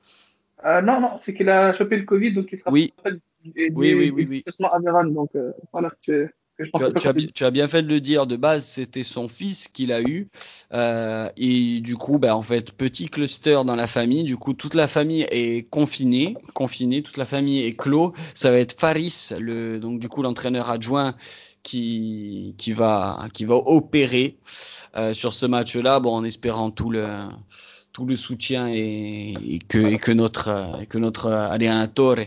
euh, 0.67 0.81
non, 0.81 0.99
non, 0.99 1.11
c'est 1.23 1.33
qu'il 1.33 1.49
a 1.49 1.73
chopé 1.73 1.97
le 1.97 2.03
Covid, 2.03 2.33
donc 2.33 2.47
il 2.51 2.57
sera 2.57 2.71
oui. 2.71 2.93
oui, 3.05 3.71
oui, 3.73 4.11
oui, 4.13 4.27
oui. 4.29 4.43
à 4.63 4.79
Véran, 4.79 5.05
donc 5.05 5.29
euh, 5.35 5.51
voilà. 5.71 5.91
Que, 6.05 6.29
que 6.57 6.65
je 6.65 6.71
tu, 6.73 6.83
as, 6.83 6.91
tu, 6.91 7.07
as, 7.07 7.13
tu, 7.13 7.43
as, 7.45 7.51
bien 7.51 7.67
fait 7.67 7.83
de 7.83 7.87
le 7.87 8.01
dire. 8.01 8.27
De 8.27 8.35
base, 8.35 8.65
c'était 8.65 9.03
son 9.03 9.27
fils 9.27 9.67
qu'il 9.67 9.93
a 9.93 10.01
eu, 10.01 10.27
euh, 10.73 11.29
et 11.37 11.79
du 11.79 11.95
coup, 11.95 12.19
bah, 12.19 12.35
en 12.35 12.41
fait, 12.41 12.73
petit 12.73 13.07
cluster 13.07 13.59
dans 13.65 13.75
la 13.75 13.87
famille. 13.87 14.23
Du 14.23 14.35
coup, 14.35 14.53
toute 14.53 14.73
la 14.73 14.87
famille 14.87 15.25
est 15.31 15.69
confinée, 15.69 16.35
confinée, 16.53 17.01
toute 17.01 17.17
la 17.17 17.25
famille 17.25 17.65
est 17.65 17.77
clos. 17.77 18.13
Ça 18.33 18.51
va 18.51 18.57
être 18.57 18.77
Faris, 18.77 19.29
le 19.39 19.79
donc 19.79 19.99
du 19.99 20.09
coup 20.09 20.21
l'entraîneur 20.21 20.69
adjoint 20.69 21.15
qui, 21.63 22.55
qui 22.57 22.73
va, 22.73 23.19
qui 23.33 23.45
va 23.45 23.55
opérer 23.55 24.37
euh, 24.95 25.13
sur 25.13 25.33
ce 25.33 25.45
match-là, 25.45 25.99
bon, 25.99 26.13
en 26.13 26.23
espérant 26.23 26.71
tout 26.71 26.89
le, 26.89 27.05
tout 27.97 28.05
le 28.05 28.15
soutien 28.15 28.67
et, 28.67 29.59
que, 29.67 29.79
et 29.79 29.97
que 29.97 30.11
notre, 30.11 30.85
que 30.87 30.99
notre 30.99 31.31
allenatore 31.31 32.17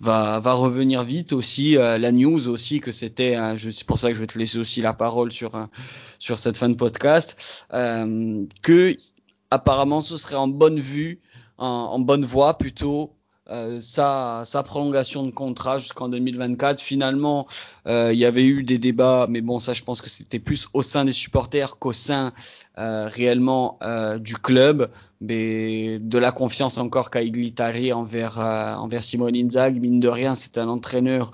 va, 0.00 0.40
va 0.40 0.52
revenir 0.54 1.02
vite 1.02 1.34
aussi. 1.34 1.76
Euh, 1.76 1.98
la 1.98 2.12
news 2.12 2.48
aussi 2.48 2.80
que 2.80 2.92
c'était, 2.92 3.36
c'est 3.58 3.86
pour 3.86 3.98
ça 3.98 4.08
que 4.08 4.14
je 4.14 4.20
vais 4.20 4.26
te 4.26 4.38
laisser 4.38 4.56
aussi 4.58 4.80
la 4.80 4.94
parole 4.94 5.30
sur, 5.30 5.68
sur 6.18 6.38
cette 6.38 6.56
fin 6.56 6.70
de 6.70 6.76
podcast, 6.76 7.66
euh, 7.74 8.42
que 8.62 8.96
apparemment 9.50 10.00
ce 10.00 10.16
serait 10.16 10.36
en 10.36 10.48
bonne 10.48 10.80
vue, 10.80 11.20
en 11.58 11.98
bonne 11.98 12.24
voie 12.24 12.56
plutôt 12.56 13.17
euh, 13.50 13.80
sa, 13.80 14.42
sa, 14.44 14.62
prolongation 14.62 15.24
de 15.24 15.30
contrat 15.30 15.78
jusqu'en 15.78 16.08
2024. 16.08 16.82
Finalement, 16.82 17.46
euh, 17.86 18.10
il 18.12 18.18
y 18.18 18.26
avait 18.26 18.44
eu 18.44 18.62
des 18.62 18.78
débats, 18.78 19.26
mais 19.30 19.40
bon, 19.40 19.58
ça, 19.58 19.72
je 19.72 19.82
pense 19.82 20.02
que 20.02 20.10
c'était 20.10 20.38
plus 20.38 20.68
au 20.74 20.82
sein 20.82 21.06
des 21.06 21.12
supporters 21.12 21.78
qu'au 21.78 21.94
sein 21.94 22.32
euh, 22.76 23.08
réellement 23.08 23.78
euh, 23.82 24.18
du 24.18 24.36
club, 24.36 24.90
mais 25.22 25.98
de 25.98 26.18
la 26.18 26.30
confiance 26.30 26.76
encore 26.76 27.10
qu'a 27.10 27.22
Iglitari 27.22 27.92
envers 27.92 28.38
envers 28.38 29.02
Simone 29.02 29.34
Inzaghi. 29.34 29.80
Mine 29.80 30.00
de 30.00 30.08
rien, 30.08 30.34
c'est 30.34 30.58
un 30.58 30.68
entraîneur 30.68 31.30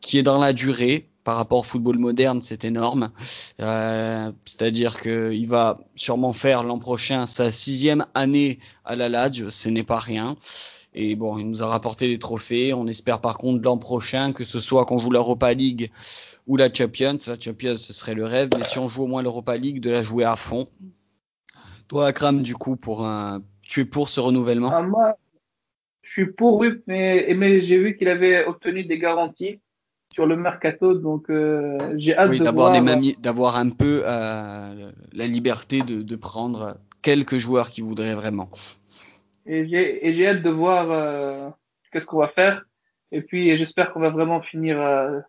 qui 0.00 0.18
est 0.18 0.24
dans 0.24 0.38
la 0.38 0.52
durée. 0.52 1.08
Par 1.22 1.36
rapport 1.36 1.60
au 1.60 1.62
football 1.62 1.98
moderne, 1.98 2.40
c'est 2.42 2.64
énorme. 2.64 3.12
C'est-à-dire 3.56 5.00
qu'il 5.00 5.46
va 5.46 5.78
sûrement 5.94 6.32
faire 6.32 6.64
l'an 6.64 6.80
prochain 6.80 7.26
sa 7.26 7.52
sixième 7.52 8.04
année 8.14 8.58
à 8.84 8.96
la 8.96 9.08
Lazio, 9.08 9.48
ce 9.48 9.68
n'est 9.68 9.84
pas 9.84 10.00
rien. 10.00 10.34
Et 10.94 11.16
bon, 11.16 11.38
il 11.38 11.48
nous 11.48 11.62
a 11.62 11.66
rapporté 11.66 12.08
des 12.08 12.18
trophées. 12.18 12.74
On 12.74 12.86
espère 12.86 13.20
par 13.20 13.38
contre 13.38 13.62
l'an 13.64 13.78
prochain 13.78 14.32
que 14.32 14.44
ce 14.44 14.60
soit 14.60 14.84
qu'on 14.84 14.98
joue 14.98 15.10
l'Europa 15.10 15.54
League 15.54 15.90
ou 16.46 16.56
la 16.56 16.72
Champions. 16.72 17.16
La 17.26 17.38
Champions, 17.38 17.76
ce 17.76 17.92
serait 17.92 18.14
le 18.14 18.26
rêve. 18.26 18.50
Mais 18.58 18.64
si 18.64 18.78
on 18.78 18.88
joue 18.88 19.04
au 19.04 19.06
moins 19.06 19.22
l'Europa 19.22 19.56
League, 19.56 19.80
de 19.80 19.90
la 19.90 20.02
jouer 20.02 20.24
à 20.24 20.36
fond. 20.36 20.68
Toi, 21.88 22.06
Akram, 22.06 22.42
du 22.42 22.54
coup, 22.54 22.76
pour 22.76 23.06
un... 23.06 23.42
tu 23.62 23.80
es 23.80 23.84
pour 23.84 24.08
ce 24.08 24.20
renouvellement? 24.20 24.70
Ah, 24.72 24.82
Moi, 24.82 25.16
je 26.02 26.10
suis 26.10 26.26
pour, 26.26 26.58
oui, 26.58 26.68
mais, 26.86 27.26
mais 27.36 27.62
j'ai 27.62 27.78
vu 27.78 27.96
qu'il 27.96 28.08
avait 28.08 28.44
obtenu 28.44 28.84
des 28.84 28.98
garanties 28.98 29.60
sur 30.12 30.26
le 30.26 30.36
mercato, 30.36 30.92
donc 30.94 31.30
euh, 31.30 31.78
j'ai 31.96 32.14
hâte 32.14 32.30
oui, 32.30 32.38
de 32.38 32.44
d'avoir 32.44 32.70
voir... 32.82 32.98
d'avoir 33.18 33.56
un 33.56 33.70
peu 33.70 34.02
euh, 34.04 34.92
la 35.12 35.26
liberté 35.26 35.80
de, 35.80 36.02
de 36.02 36.16
prendre 36.16 36.76
quelques 37.00 37.38
joueurs 37.38 37.70
qui 37.70 37.80
voudraient 37.80 38.14
vraiment. 38.14 38.50
Et 39.46 39.66
j'ai 39.66 40.28
hâte 40.28 40.42
de 40.42 40.50
voir 40.50 40.90
euh, 40.90 41.50
qu'est-ce 41.92 42.06
qu'on 42.06 42.18
va 42.18 42.28
faire. 42.28 42.62
Et 43.10 43.22
puis 43.22 43.56
j'espère 43.58 43.92
qu'on 43.92 44.00
va 44.00 44.10
vraiment 44.10 44.40
finir 44.40 44.80
euh, 44.80 45.20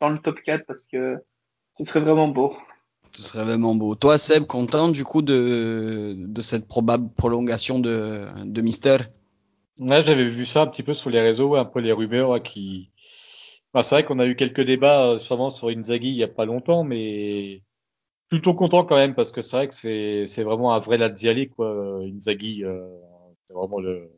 dans 0.00 0.08
le 0.08 0.18
top 0.18 0.40
4 0.42 0.64
parce 0.66 0.86
que 0.86 1.18
ce 1.78 1.84
serait 1.84 2.00
vraiment 2.00 2.28
beau. 2.28 2.56
Ce 3.12 3.22
serait 3.22 3.44
vraiment 3.44 3.74
beau. 3.74 3.94
Toi, 3.94 4.18
Seb, 4.18 4.46
content 4.46 4.88
du 4.88 5.04
coup 5.04 5.22
de, 5.22 6.14
de 6.16 6.40
cette 6.40 6.66
probable 6.68 7.08
prolongation 7.14 7.78
de, 7.78 8.24
de 8.44 8.60
Mister? 8.62 8.96
Ouais, 9.78 10.02
j'avais 10.02 10.28
vu 10.28 10.44
ça 10.44 10.62
un 10.62 10.66
petit 10.66 10.82
peu 10.82 10.94
sur 10.94 11.10
les 11.10 11.20
réseaux, 11.20 11.54
un 11.56 11.64
peu 11.64 11.80
les 11.80 11.92
rumeurs 11.92 12.42
qui. 12.42 12.90
Bah, 13.74 13.82
c'est 13.82 13.96
vrai 13.96 14.04
qu'on 14.04 14.18
a 14.18 14.26
eu 14.26 14.36
quelques 14.36 14.62
débats 14.62 15.06
euh, 15.06 15.18
sûrement 15.18 15.50
sur 15.50 15.68
Inzaghi 15.68 16.08
il 16.08 16.16
y 16.16 16.22
a 16.22 16.28
pas 16.28 16.46
longtemps, 16.46 16.82
mais 16.82 17.62
plutôt 18.28 18.54
content 18.54 18.84
quand 18.84 18.96
même 18.96 19.14
parce 19.14 19.32
que 19.32 19.42
c'est 19.42 19.56
vrai 19.56 19.68
que 19.68 19.74
c'est 19.74 20.26
c'est 20.26 20.44
vraiment 20.44 20.74
un 20.74 20.80
vrai 20.80 20.96
Laziali 20.96 21.48
quoi, 21.50 22.00
Inzaghi. 22.02 22.64
Euh, 22.64 22.88
c'est 23.46 23.54
vraiment 23.54 23.80
le. 23.80 24.10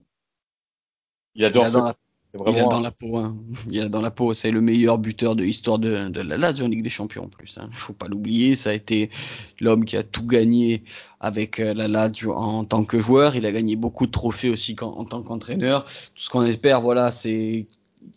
Il 1.35 1.45
adore 1.45 1.65
il 1.65 1.69
a 1.69 1.71
dans, 1.71 1.85
la... 1.85 1.95
Vraiment... 2.35 2.57
il 2.57 2.61
a 2.61 2.67
dans 2.67 2.81
la 2.81 2.91
peau. 2.91 3.17
Hein. 3.19 3.37
Il 3.71 3.81
a 3.81 3.89
dans 3.89 4.01
la 4.01 4.11
peau. 4.11 4.35
C'est 4.35 4.51
le 4.51 4.61
meilleur 4.61 4.99
buteur 4.99 5.37
de 5.37 5.45
l'histoire 5.45 5.79
de, 5.79 6.09
de 6.09 6.21
la 6.21 6.37
Lazio 6.37 6.65
en 6.65 6.69
Ligue 6.69 6.83
des 6.83 6.91
Champions 6.91 7.25
en 7.25 7.29
plus. 7.29 7.59
Hein. 7.59 7.69
Faut 7.73 7.93
pas 7.93 8.09
l'oublier. 8.09 8.55
Ça 8.55 8.71
a 8.71 8.73
été 8.73 9.11
l'homme 9.61 9.85
qui 9.85 9.97
a 9.97 10.03
tout 10.03 10.27
gagné 10.27 10.83
avec 11.21 11.61
euh, 11.61 11.75
la 11.75 11.89
Lazio 11.89 12.33
en 12.33 12.65
tant 12.65 12.85
que 12.85 12.99
joueur. 12.99 13.37
Il 13.37 13.47
a 13.47 13.53
gagné 13.53 13.77
beaucoup 13.77 14.07
de 14.07 14.13
trophées 14.13 14.51
aussi 14.51 14.75
en, 14.81 15.05
tant 15.05 15.23
qu'entraîneur. 15.23 15.85
Tout 15.85 15.91
ce 16.17 16.31
qu'on 16.31 16.45
espère, 16.45 16.81
voilà, 16.81 17.11
c'est 17.11 17.67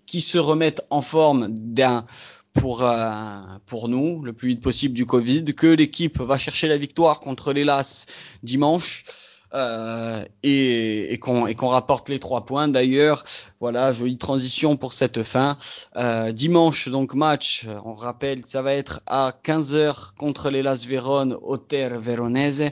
qu'il 0.05 0.21
se 0.21 0.37
remette 0.37 0.81
en 0.89 1.01
forme 1.01 1.47
d'un 1.49 2.05
pour 2.53 2.83
euh, 2.83 3.41
pour 3.65 3.87
nous 3.87 4.23
le 4.23 4.33
plus 4.33 4.49
vite 4.49 4.61
possible 4.61 4.93
du 4.93 5.05
Covid, 5.05 5.45
que 5.45 5.67
l'équipe 5.67 6.19
va 6.19 6.37
chercher 6.37 6.67
la 6.67 6.77
victoire 6.77 7.21
contre 7.21 7.53
les 7.53 7.63
Las 7.63 8.07
dimanche 8.43 9.05
euh, 9.53 10.23
et, 10.43 11.19
qu'on 11.19 11.67
rapporte 11.67 12.07
les 12.09 12.19
trois 12.19 12.45
points. 12.45 12.69
D'ailleurs, 12.69 13.23
voilà, 13.59 13.91
jolie 13.91 14.17
transition 14.17 14.77
pour 14.77 14.93
cette 14.93 15.23
fin. 15.23 15.57
Euh, 15.97 16.31
dimanche, 16.31 16.87
donc 16.87 17.13
match, 17.13 17.67
on 17.83 17.93
rappelle, 17.93 18.43
ça 18.45 18.61
va 18.61 18.73
être 18.73 19.01
à 19.07 19.33
15h 19.43 20.15
contre 20.17 20.49
les 20.49 20.63
Las 20.63 20.85
Verone 20.85 21.35
au 21.41 21.57
Terre 21.57 21.99
Veronese, 21.99 22.69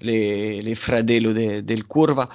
les, 0.00 0.62
les 0.62 0.74
Fradello 0.74 1.32
del 1.34 1.84
Curva. 1.84 2.28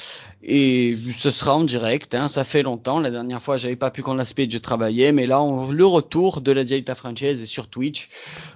Et 0.44 0.96
ce 1.14 1.32
sera 1.32 1.56
en 1.56 1.64
direct, 1.64 2.14
hein, 2.16 2.28
ça 2.28 2.44
fait 2.44 2.64
longtemps. 2.64 3.00
La 3.00 3.12
dernière 3.12 3.42
fois, 3.42 3.58
j'avais 3.58 3.76
pas 3.76 3.92
pu 3.92 4.04
qu'on 4.04 4.14
l'aspect, 4.14 4.48
je 4.50 4.60
travaillais, 4.60 5.12
mais 5.12 5.26
là, 5.26 5.44
le 5.70 5.86
retour 5.86 6.42
de 6.42 6.52
la 6.52 6.64
Dialita 6.64 6.96
Française 6.96 7.42
est 7.42 7.48
sur 7.48 7.68
Twitch. 7.68 8.10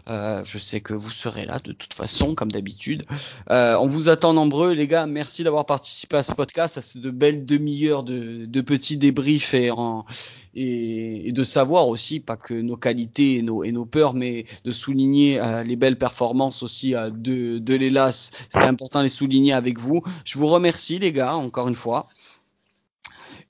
Euh, 0.09 0.43
je 0.45 0.57
sais 0.57 0.81
que 0.81 0.93
vous 0.93 1.09
serez 1.09 1.45
là 1.45 1.59
de 1.63 1.71
toute 1.73 1.93
façon, 1.93 2.35
comme 2.35 2.51
d'habitude. 2.51 3.05
On 3.49 3.87
vous 3.87 4.07
attend 4.07 4.33
nombreux, 4.33 4.73
les 4.73 4.87
gars. 4.87 5.07
Merci 5.07 5.30
d'avoir 5.39 5.65
participé 5.65 6.17
à 6.17 6.23
ce 6.23 6.33
podcast, 6.33 6.77
à 6.77 6.81
ces 6.81 6.99
de 6.99 7.09
belles 7.09 7.45
demi-heures 7.45 8.03
de, 8.03 8.45
de 8.45 8.61
petits 8.61 8.97
débriefs 8.97 9.53
et, 9.53 9.71
en, 9.71 10.05
et, 10.53 11.27
et, 11.29 11.31
de 11.31 11.43
savoir 11.43 11.87
aussi, 11.87 12.19
pas 12.19 12.37
que 12.37 12.53
nos 12.53 12.77
qualités 12.77 13.37
et 13.37 13.41
nos, 13.41 13.63
et 13.63 13.71
nos 13.71 13.85
peurs, 13.85 14.13
mais 14.13 14.45
de 14.63 14.71
souligner 14.71 15.39
euh, 15.39 15.63
les 15.63 15.75
belles 15.75 15.97
performances 15.97 16.61
aussi 16.63 16.93
euh, 16.95 17.09
de, 17.09 17.57
de 17.57 17.75
l'Elas. 17.75 18.31
C'est 18.49 18.59
important 18.59 18.99
de 18.99 19.05
les 19.05 19.09
souligner 19.09 19.53
avec 19.53 19.79
vous. 19.79 20.01
Je 20.25 20.37
vous 20.37 20.47
remercie, 20.47 20.99
les 20.99 21.11
gars, 21.11 21.35
encore 21.35 21.67
une 21.67 21.75
fois. 21.75 22.07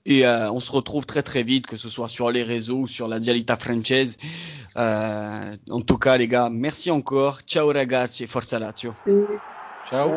Et 0.04 0.26
euh, 0.26 0.50
on 0.50 0.60
se 0.60 0.72
retrouve 0.72 1.06
très 1.06 1.22
très 1.22 1.42
vite, 1.42 1.66
que 1.66 1.76
ce 1.76 1.88
soit 1.88 2.08
sur 2.08 2.30
les 2.30 2.42
réseaux 2.42 2.80
ou 2.80 2.88
sur 2.88 3.08
la 3.08 3.20
Dialita 3.20 3.56
Française. 3.56 4.18
Euh, 4.76 5.56
en 5.70 5.80
tout 5.80 5.98
cas, 5.98 6.16
les 6.16 6.28
gars, 6.28 6.48
merci 6.50 6.90
encore. 6.90 7.40
Ciao 7.42 7.72
ragazzi, 7.72 8.26
forza 8.26 8.58
Lazio. 8.58 8.94
Ciao. 9.88 10.10